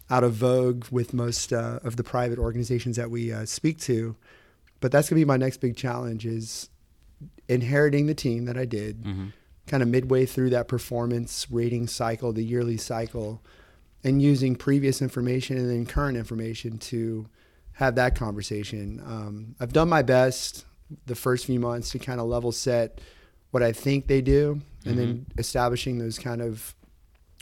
out 0.10 0.24
of 0.24 0.34
vogue 0.34 0.86
with 0.91 1.13
most 1.13 1.52
uh, 1.52 1.80
of 1.84 1.96
the 1.96 2.04
private 2.04 2.38
organizations 2.38 2.96
that 2.98 3.10
we 3.10 3.32
uh, 3.32 3.46
speak 3.46 3.80
to. 3.80 4.15
But 4.80 4.91
that's 4.91 5.10
going 5.10 5.20
to 5.20 5.26
be 5.26 5.28
my 5.28 5.38
next 5.38 5.58
big 5.58 5.76
challenge 5.76 6.26
is 6.26 6.70
inheriting 7.48 8.08
the 8.08 8.13
team 8.13 8.46
that 8.46 8.58
I 8.58 8.65
did, 8.65 9.04
mm-hmm. 9.04 9.28
kind 9.68 9.82
of 9.82 9.89
midway 9.89 10.26
through 10.26 10.52
that 10.52 10.68
performance 10.68 11.48
rating 11.50 11.88
cycle, 11.88 12.34
the 12.34 12.44
yearly 12.44 12.78
cycle, 12.78 13.41
and 14.04 14.22
using 14.22 14.56
previous 14.56 15.02
information 15.02 15.58
and 15.58 15.70
then 15.70 15.86
current 15.86 16.18
information 16.18 16.78
to 16.78 17.28
have 17.74 17.96
that 17.96 18.15
conversation. 18.15 19.02
Um, 19.06 19.56
I've 19.60 19.74
done 19.74 19.89
my 19.89 20.02
best 20.02 20.65
the 21.08 21.15
first 21.15 21.46
few 21.46 21.60
months 21.60 21.89
to 21.91 22.00
kind 22.00 22.20
of 22.20 22.28
level 22.28 22.52
set 22.52 23.02
what 23.52 23.63
I 23.63 23.72
think 23.72 24.08
they 24.08 24.22
do, 24.22 24.62
and 24.86 24.96
mm-hmm. 24.96 24.98
then 24.98 25.26
establishing 25.38 25.98
those 25.98 26.20
kind 26.20 26.41
of 26.41 26.76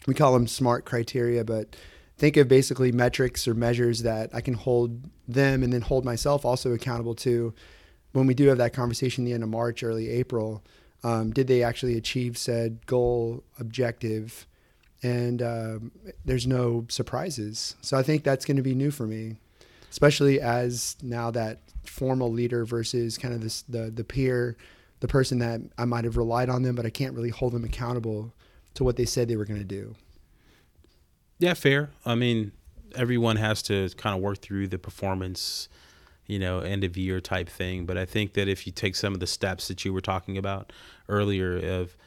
we 0.05 0.13
call 0.13 0.33
them 0.33 0.47
smart 0.47 0.85
criteria, 0.85 1.43
but 1.43 1.75
think 2.17 2.37
of 2.37 2.47
basically 2.47 2.91
metrics 2.91 3.47
or 3.47 3.53
measures 3.53 4.03
that 4.03 4.29
I 4.33 4.41
can 4.41 4.53
hold 4.53 5.09
them 5.27 5.63
and 5.63 5.73
then 5.73 5.81
hold 5.81 6.05
myself 6.05 6.45
also 6.45 6.73
accountable 6.73 7.15
to 7.15 7.53
when 8.11 8.27
we 8.27 8.33
do 8.33 8.47
have 8.47 8.59
that 8.59 8.73
conversation 8.73 9.25
the 9.25 9.33
end 9.33 9.43
of 9.43 9.49
March, 9.49 9.83
early 9.83 10.09
April. 10.09 10.63
Um, 11.03 11.31
did 11.31 11.47
they 11.47 11.63
actually 11.63 11.97
achieve 11.97 12.37
said 12.37 12.85
goal 12.85 13.43
objective? 13.59 14.45
And 15.01 15.41
um, 15.41 15.91
there's 16.23 16.47
no 16.47 16.85
surprises. 16.87 17.75
So 17.81 17.97
I 17.97 18.03
think 18.03 18.23
that's 18.23 18.45
going 18.45 18.57
to 18.57 18.63
be 18.63 18.75
new 18.75 18.89
for 18.89 19.05
me, 19.05 19.35
especially 19.91 20.39
as 20.39 20.95
now 21.01 21.29
that 21.31 21.59
formal 21.83 22.31
leader 22.31 22.63
versus 22.63 23.17
kind 23.17 23.33
of 23.33 23.41
this, 23.41 23.63
the, 23.63 23.91
the 23.91 24.05
peer, 24.05 24.55
the 25.01 25.07
person 25.09 25.39
that 25.39 25.59
I 25.77 25.83
might 25.83 26.05
have 26.05 26.15
relied 26.15 26.49
on 26.49 26.63
them, 26.63 26.75
but 26.75 26.85
I 26.85 26.89
can't 26.89 27.13
really 27.13 27.31
hold 27.31 27.51
them 27.51 27.65
accountable 27.65 28.31
to 28.75 28.85
what 28.85 28.95
they 28.95 29.03
said 29.03 29.27
they 29.27 29.35
were 29.35 29.45
going 29.45 29.59
to 29.59 29.65
do. 29.65 29.95
Yeah, 31.43 31.55
fair. 31.55 31.89
I 32.05 32.15
mean, 32.15 32.53
everyone 32.95 33.35
has 33.35 33.61
to 33.63 33.89
kind 33.97 34.15
of 34.15 34.21
work 34.21 34.37
through 34.37 34.69
the 34.69 34.79
performance, 34.79 35.67
you 36.25 36.39
know, 36.39 36.59
end 36.59 36.85
of 36.85 36.95
year 36.95 37.19
type 37.19 37.49
thing. 37.49 37.85
But 37.85 37.97
I 37.97 38.05
think 38.05 38.31
that 38.35 38.47
if 38.47 38.65
you 38.65 38.71
take 38.71 38.95
some 38.95 39.13
of 39.13 39.19
the 39.19 39.27
steps 39.27 39.67
that 39.67 39.83
you 39.83 39.91
were 39.91 39.99
talking 39.99 40.37
about 40.37 40.71
earlier 41.09 41.57
of 41.57 41.97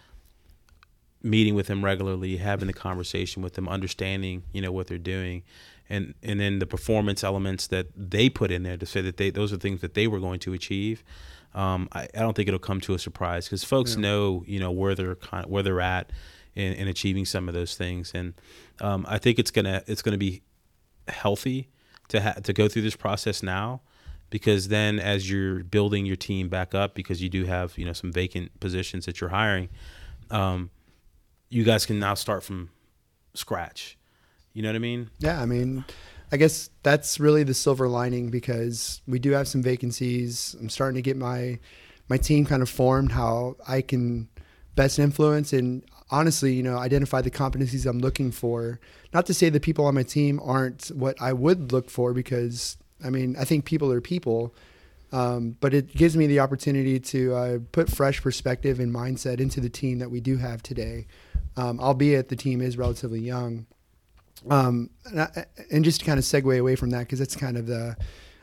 meeting 1.23 1.55
with 1.55 1.67
them 1.67 1.85
regularly, 1.85 2.39
having 2.39 2.67
the 2.67 2.73
conversation 2.73 3.43
with 3.43 3.53
them, 3.53 3.69
understanding, 3.69 4.45
you 4.55 4.63
know, 4.63 4.73
what 4.73 4.87
they're 4.87 4.97
doing, 4.97 5.43
and 5.91 6.15
and 6.23 6.41
then 6.41 6.59
the 6.59 6.67
performance 6.67 7.23
elements 7.23 7.67
that 7.67 7.89
they 7.95 8.31
put 8.31 8.51
in 8.51 8.63
there 8.63 8.79
to 8.79 8.87
say 8.87 9.03
that 9.03 9.19
they 9.19 9.29
those 9.29 9.53
are 9.53 9.59
things 9.59 9.83
that 9.83 9.93
they 9.93 10.07
were 10.07 10.19
going 10.19 10.41
to 10.41 10.55
achieve. 10.55 11.05
Um, 11.55 11.91
I, 11.93 12.09
I, 12.15 12.21
don't 12.21 12.35
think 12.35 12.49
it'll 12.49 12.59
come 12.59 12.81
to 12.83 12.95
a 12.95 12.99
surprise 12.99 13.45
because 13.45 13.65
folks 13.65 13.97
yeah. 13.97 14.01
know, 14.01 14.45
you 14.47 14.61
know, 14.61 14.71
where 14.71 14.95
they're 14.95 15.15
kind 15.15 15.45
of, 15.45 15.51
where 15.51 15.63
they're 15.63 15.83
at 15.83 16.11
in, 16.57 16.73
in 16.73 16.89
achieving 16.89 17.25
some 17.25 17.49
of 17.49 17.55
those 17.55 17.77
things. 17.77 18.13
And 18.15 18.35
um, 18.81 19.07
I 19.09 19.19
think 19.19 19.39
it's 19.39 19.51
gonna 19.51 19.83
it's 19.87 20.03
gonna 20.03 20.19
be 20.19 20.43
healthy 21.07 21.69
to 22.09 22.21
ha- 22.21 22.33
to 22.43 22.53
go 22.53 22.67
through 22.69 22.83
this 22.83 22.97
process 22.97 23.43
now, 23.43 23.83
because 24.31 24.69
then 24.69 24.99
as 24.99 25.31
you're 25.31 25.63
building 25.63 26.07
your 26.07 26.17
team 26.17 26.49
back 26.49 26.75
up, 26.75 26.95
because 26.95 27.23
you 27.23 27.29
do 27.29 27.45
have 27.45 27.79
you 27.79 27.85
know 27.85 27.93
some 27.93 28.11
vacant 28.11 28.59
positions 28.59 29.07
that 29.07 29.21
you're 29.21 29.31
hiring, 29.31 29.69
um, 30.31 30.71
you 31.51 31.63
guys 31.63 31.87
can 31.87 32.01
now 32.01 32.15
start 32.15 32.43
from 32.43 32.71
scratch. 33.35 33.97
You 34.53 34.63
know 34.63 34.71
what 34.71 34.77
I 34.77 34.81
mean? 34.81 35.11
Yeah, 35.19 35.41
I 35.41 35.47
mean. 35.47 35.85
I 36.33 36.39
guess 36.39 36.71
that's 36.83 37.21
really 37.21 37.45
the 37.45 37.55
silver 37.55 37.87
lining 37.87 38.31
because 38.31 39.01
we 39.07 39.21
do 39.21 39.31
have 39.31 39.47
some 39.47 39.63
vacancies. 39.63 40.57
I'm 40.59 40.69
starting 40.69 40.97
to 40.97 41.03
get 41.03 41.17
my 41.17 41.61
my 42.09 42.17
team 42.17 42.45
kind 42.45 42.63
of 42.63 42.69
formed 42.69 43.13
how 43.13 43.55
I 43.69 43.81
can 43.81 44.29
best 44.75 44.99
influence 44.99 45.53
and 45.53 45.85
honestly, 46.11 46.53
you 46.53 46.63
know, 46.63 46.79
identify 46.79 47.21
the 47.21 47.31
competencies 47.31 47.87
I'm 47.87 47.99
looking 47.99 48.31
for. 48.31 48.81
Not 49.13 49.27
to 49.27 49.35
say 49.35 49.49
the 49.49 49.61
people 49.61 49.85
on 49.87 49.95
my 49.95 50.03
team 50.03 50.41
aren't 50.43 50.89
what 50.89 51.21
I 51.21 51.33
would 51.33 51.73
look 51.73 51.91
for, 51.91 52.13
because 52.13 52.77
I 53.05 53.11
mean, 53.11 53.37
I 53.39 53.45
think 53.45 53.65
people 53.65 53.93
are 53.93 54.01
people. 54.01 54.55
Um, 55.13 55.57
but 55.61 55.73
it 55.73 55.95
gives 55.95 56.17
me 56.17 56.27
the 56.27 56.41
opportunity 56.41 56.99
to 56.99 57.35
uh, 57.35 57.59
put 57.73 57.89
fresh 57.89 58.21
perspective 58.21 58.81
and 58.81 58.93
mindset 58.93 59.41
into 59.41 59.61
the 59.61 59.69
team 59.69 60.01
that 60.01 60.11
we 60.11 60.21
do 60.21 60.37
have 60.37 60.63
today, 60.63 61.07
um, 61.57 61.79
albeit 61.79 62.29
the 62.29 62.37
team 62.37 62.61
is 62.61 62.77
relatively 62.77 63.21
young. 63.21 63.67
Um, 64.51 64.91
and, 65.07 65.21
I, 65.21 65.47
and, 65.71 65.85
just 65.85 66.01
to 66.01 66.07
kind 66.07 66.19
of 66.19 66.25
segue 66.25 66.59
away 66.59 66.77
from 66.77 66.91
that, 66.91 67.01
because 67.01 67.21
that's 67.21 67.37
kind 67.37 67.57
of 67.57 67.67
the, 67.67 67.97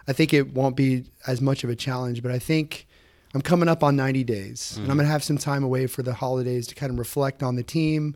I 0.08 0.13
think 0.13 0.34
it 0.34 0.54
won't 0.54 0.76
be 0.76 1.04
as 1.28 1.41
much 1.41 1.63
of 1.63 1.69
a 1.69 1.76
challenge, 1.76 2.23
but 2.23 2.32
I 2.32 2.39
think 2.39 2.88
I'm 3.34 3.41
coming 3.41 3.67
up 3.67 3.84
on 3.84 3.96
90 3.96 4.24
days, 4.24 4.74
mm-hmm. 4.74 4.84
and 4.84 4.91
I'm 4.91 4.98
mm-hmm. 4.98 4.98
going 4.98 5.08
to 5.08 5.12
have 5.12 5.24
some 5.24 5.38
time 5.38 5.63
away 5.63 5.88
for 5.88 6.04
the 6.04 6.13
holidays 6.13 6.67
to 6.67 6.76
kind 6.76 6.91
of 6.91 7.00
reflect 7.00 7.41
on 7.41 7.56
the 7.56 7.63
team, 7.63 8.15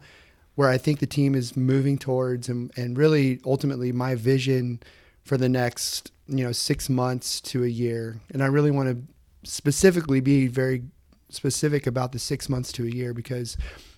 where 0.55 0.69
I 0.69 0.77
think 0.77 0.99
the 0.99 1.07
team 1.07 1.35
is 1.35 1.57
moving 1.57 1.97
towards, 1.97 2.49
and, 2.49 2.71
and 2.77 2.97
really 2.97 3.39
ultimately 3.45 3.91
my 3.91 4.15
vision 4.15 4.79
for 5.23 5.37
the 5.37 5.49
next 5.49 6.11
you 6.27 6.43
know 6.43 6.51
six 6.51 6.89
months 6.89 7.41
to 7.41 7.63
a 7.63 7.67
year. 7.67 8.19
And 8.31 8.43
I 8.43 8.47
really 8.47 8.71
want 8.71 8.89
to 8.89 9.49
specifically 9.49 10.19
be 10.19 10.47
very 10.47 10.83
specific 11.29 11.87
about 11.87 12.11
the 12.11 12.19
six 12.19 12.49
months 12.49 12.71
to 12.73 12.85
a 12.85 12.89
year 12.89 13.13
because 13.13 13.57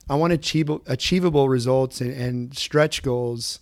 I 0.09 0.15
want 0.15 0.33
achieve, 0.33 0.69
achievable 0.87 1.49
results 1.49 2.01
and, 2.01 2.11
and 2.11 2.57
stretch 2.57 3.03
goals 3.03 3.59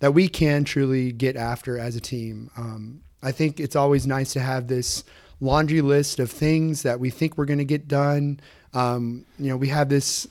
that 0.00 0.12
we 0.12 0.28
can 0.28 0.64
truly 0.64 1.12
get 1.12 1.36
after 1.36 1.78
as 1.78 1.96
a 1.96 2.00
team. 2.00 2.50
Um, 2.56 3.02
I 3.22 3.32
think 3.32 3.58
it's 3.58 3.74
always 3.74 4.06
nice 4.06 4.32
to 4.34 4.40
have 4.40 4.68
this 4.68 5.04
laundry 5.40 5.80
list 5.80 6.18
of 6.18 6.30
things 6.30 6.82
that 6.82 6.98
we 7.00 7.10
think 7.10 7.38
we're 7.38 7.44
going 7.44 7.58
to 7.58 7.64
get 7.64 7.88
done. 7.88 8.40
Um, 8.74 9.24
you 9.38 9.48
know, 9.48 9.56
we 9.56 9.68
have 9.68 9.88
this 9.88 10.26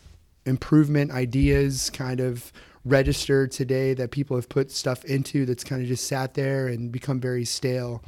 improvement 0.46 1.12
ideas 1.12 1.90
kind 1.90 2.20
of 2.20 2.52
registered 2.86 3.52
today 3.52 3.94
that 3.94 4.12
people 4.12 4.38
have 4.38 4.48
put 4.48 4.72
stuff 4.72 5.04
into 5.06 5.46
that's 5.46 5.64
kind 5.64 5.82
of 5.82 5.88
just 5.88 6.08
sat 6.08 6.34
there 6.34 6.68
and 6.68 6.92
become 6.92 7.20
very 7.20 7.46
stale. 7.46 8.02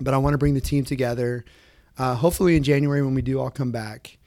But 0.00 0.14
I 0.14 0.18
want 0.18 0.34
to 0.34 0.38
bring 0.38 0.54
the 0.54 0.60
team 0.60 0.84
together, 0.84 1.44
uh, 1.98 2.14
hopefully 2.14 2.56
in 2.56 2.62
January 2.62 3.02
when 3.02 3.14
we 3.14 3.22
do 3.22 3.40
all 3.40 3.50
come 3.50 3.72
back, 3.72 4.18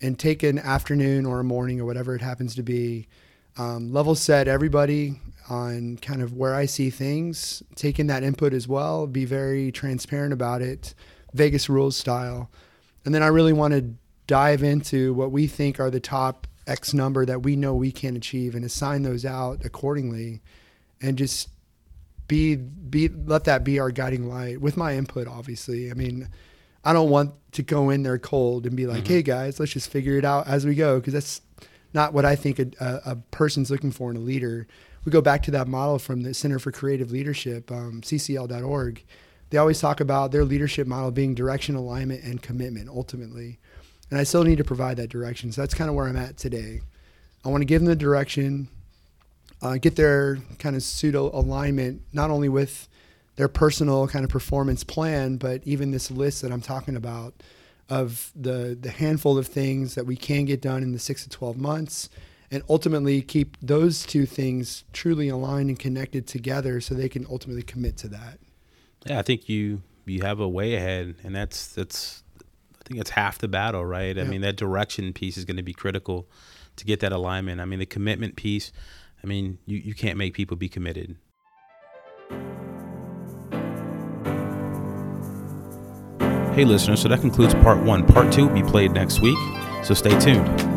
and 0.00 0.18
take 0.18 0.42
an 0.42 0.58
afternoon 0.58 1.26
or 1.26 1.40
a 1.40 1.44
morning 1.44 1.80
or 1.80 1.84
whatever 1.84 2.14
it 2.14 2.20
happens 2.20 2.54
to 2.54 2.62
be, 2.62 3.08
um, 3.56 3.92
level 3.92 4.14
set 4.14 4.46
everybody 4.46 5.18
on 5.48 5.96
kind 5.96 6.22
of 6.22 6.34
where 6.34 6.54
I 6.54 6.66
see 6.66 6.90
things, 6.90 7.62
taking 7.74 8.06
that 8.08 8.22
input 8.22 8.52
as 8.52 8.68
well, 8.68 9.06
be 9.06 9.24
very 9.24 9.72
transparent 9.72 10.32
about 10.32 10.60
it, 10.60 10.94
Vegas 11.36 11.68
rules 11.68 11.96
style. 11.96 12.50
And 13.04 13.14
then 13.14 13.22
I 13.22 13.28
really 13.28 13.52
want 13.52 13.72
to 13.74 13.94
dive 14.26 14.62
into 14.62 15.14
what 15.14 15.30
we 15.30 15.46
think 15.46 15.78
are 15.78 15.90
the 15.90 16.00
top 16.00 16.46
X 16.66 16.92
number 16.92 17.24
that 17.24 17.42
we 17.42 17.54
know 17.54 17.74
we 17.74 17.92
can 17.92 18.16
achieve 18.16 18.54
and 18.54 18.64
assign 18.64 19.02
those 19.02 19.24
out 19.24 19.64
accordingly 19.64 20.40
and 21.00 21.16
just 21.16 21.48
be 22.26 22.56
be 22.56 23.08
let 23.08 23.44
that 23.44 23.62
be 23.62 23.78
our 23.78 23.92
guiding 23.92 24.28
light 24.28 24.60
with 24.60 24.76
my 24.76 24.96
input 24.96 25.28
obviously. 25.28 25.90
I 25.90 25.94
mean, 25.94 26.28
I 26.84 26.92
don't 26.92 27.10
want 27.10 27.34
to 27.52 27.62
go 27.62 27.90
in 27.90 28.02
there 28.02 28.18
cold 28.18 28.66
and 28.66 28.76
be 28.76 28.86
like, 28.86 29.04
mm-hmm. 29.04 29.14
"Hey 29.14 29.22
guys, 29.22 29.60
let's 29.60 29.72
just 29.72 29.90
figure 29.90 30.18
it 30.18 30.24
out 30.24 30.48
as 30.48 30.66
we 30.66 30.74
go" 30.74 30.98
because 30.98 31.12
that's 31.12 31.40
not 31.94 32.12
what 32.12 32.24
I 32.24 32.34
think 32.34 32.58
a, 32.58 32.66
a, 32.80 33.12
a, 33.12 33.16
person's 33.30 33.70
looking 33.70 33.92
for 33.92 34.10
in 34.10 34.16
a 34.16 34.20
leader. 34.20 34.66
We 35.04 35.12
go 35.12 35.22
back 35.22 35.44
to 35.44 35.52
that 35.52 35.68
model 35.68 36.00
from 36.00 36.24
the 36.24 36.34
Center 36.34 36.58
for 36.58 36.72
Creative 36.72 37.10
Leadership, 37.12 37.70
um, 37.70 38.02
CCL.org 38.02 39.04
they 39.50 39.58
always 39.58 39.80
talk 39.80 40.00
about 40.00 40.32
their 40.32 40.44
leadership 40.44 40.86
model 40.86 41.10
being 41.10 41.34
direction, 41.34 41.74
alignment, 41.74 42.24
and 42.24 42.42
commitment 42.42 42.88
ultimately. 42.88 43.58
And 44.10 44.18
I 44.18 44.24
still 44.24 44.44
need 44.44 44.58
to 44.58 44.64
provide 44.64 44.96
that 44.98 45.08
direction. 45.08 45.52
So 45.52 45.60
that's 45.60 45.74
kind 45.74 45.88
of 45.90 45.96
where 45.96 46.06
I'm 46.06 46.16
at 46.16 46.36
today. 46.36 46.80
I 47.44 47.48
want 47.48 47.60
to 47.62 47.66
give 47.66 47.80
them 47.80 47.88
the 47.88 47.96
direction, 47.96 48.68
uh, 49.62 49.76
get 49.76 49.96
their 49.96 50.38
kind 50.58 50.76
of 50.76 50.82
pseudo 50.82 51.30
alignment, 51.32 52.02
not 52.12 52.30
only 52.30 52.48
with 52.48 52.88
their 53.36 53.48
personal 53.48 54.08
kind 54.08 54.24
of 54.24 54.30
performance 54.30 54.84
plan, 54.84 55.36
but 55.36 55.62
even 55.64 55.90
this 55.90 56.10
list 56.10 56.42
that 56.42 56.52
I'm 56.52 56.62
talking 56.62 56.96
about. 56.96 57.34
of 57.88 58.32
the 58.34 58.76
the 58.80 58.90
handful 58.90 59.38
of 59.38 59.46
things 59.46 59.94
that 59.94 60.06
we 60.06 60.16
can 60.16 60.44
get 60.44 60.60
done 60.60 60.82
in 60.82 60.92
the 60.92 60.98
six 60.98 61.22
to 61.22 61.30
twelve 61.30 61.56
months, 61.56 62.08
and 62.50 62.62
ultimately 62.68 63.22
keep 63.22 63.56
those 63.62 64.04
two 64.04 64.26
things 64.26 64.84
truly 64.92 65.28
aligned 65.28 65.68
and 65.68 65.78
connected 65.78 66.26
together, 66.26 66.80
so 66.80 66.94
they 66.94 67.08
can 67.08 67.24
ultimately 67.30 67.62
commit 67.62 67.96
to 67.96 68.08
that. 68.08 68.38
Yeah, 69.06 69.18
I 69.18 69.22
think 69.22 69.48
you 69.48 69.82
you 70.04 70.22
have 70.22 70.40
a 70.40 70.48
way 70.48 70.74
ahead, 70.74 71.16
and 71.22 71.34
that's 71.34 71.68
that's 71.68 72.22
I 72.40 72.84
think 72.84 72.98
that's 72.98 73.10
half 73.10 73.38
the 73.38 73.48
battle, 73.48 73.84
right? 73.84 74.16
I 74.18 74.24
mean, 74.24 74.40
that 74.42 74.56
direction 74.56 75.12
piece 75.12 75.36
is 75.36 75.44
going 75.44 75.56
to 75.56 75.62
be 75.62 75.72
critical 75.72 76.28
to 76.76 76.84
get 76.84 77.00
that 77.00 77.12
alignment. 77.12 77.60
I 77.60 77.64
mean, 77.64 77.78
the 77.78 77.86
commitment 77.86 78.36
piece. 78.36 78.72
I 79.22 79.26
mean, 79.26 79.58
you, 79.66 79.78
you 79.78 79.94
can't 79.94 80.16
make 80.18 80.34
people 80.34 80.56
be 80.56 80.68
committed. 80.68 81.16
Hey, 86.54 86.64
listeners, 86.64 87.00
so 87.00 87.08
that 87.08 87.20
concludes 87.20 87.54
part 87.54 87.82
one. 87.82 88.06
Part 88.06 88.32
two 88.32 88.46
will 88.46 88.54
be 88.54 88.62
played 88.62 88.92
next 88.92 89.20
week, 89.20 89.38
so 89.82 89.94
stay 89.94 90.16
tuned. 90.20 90.75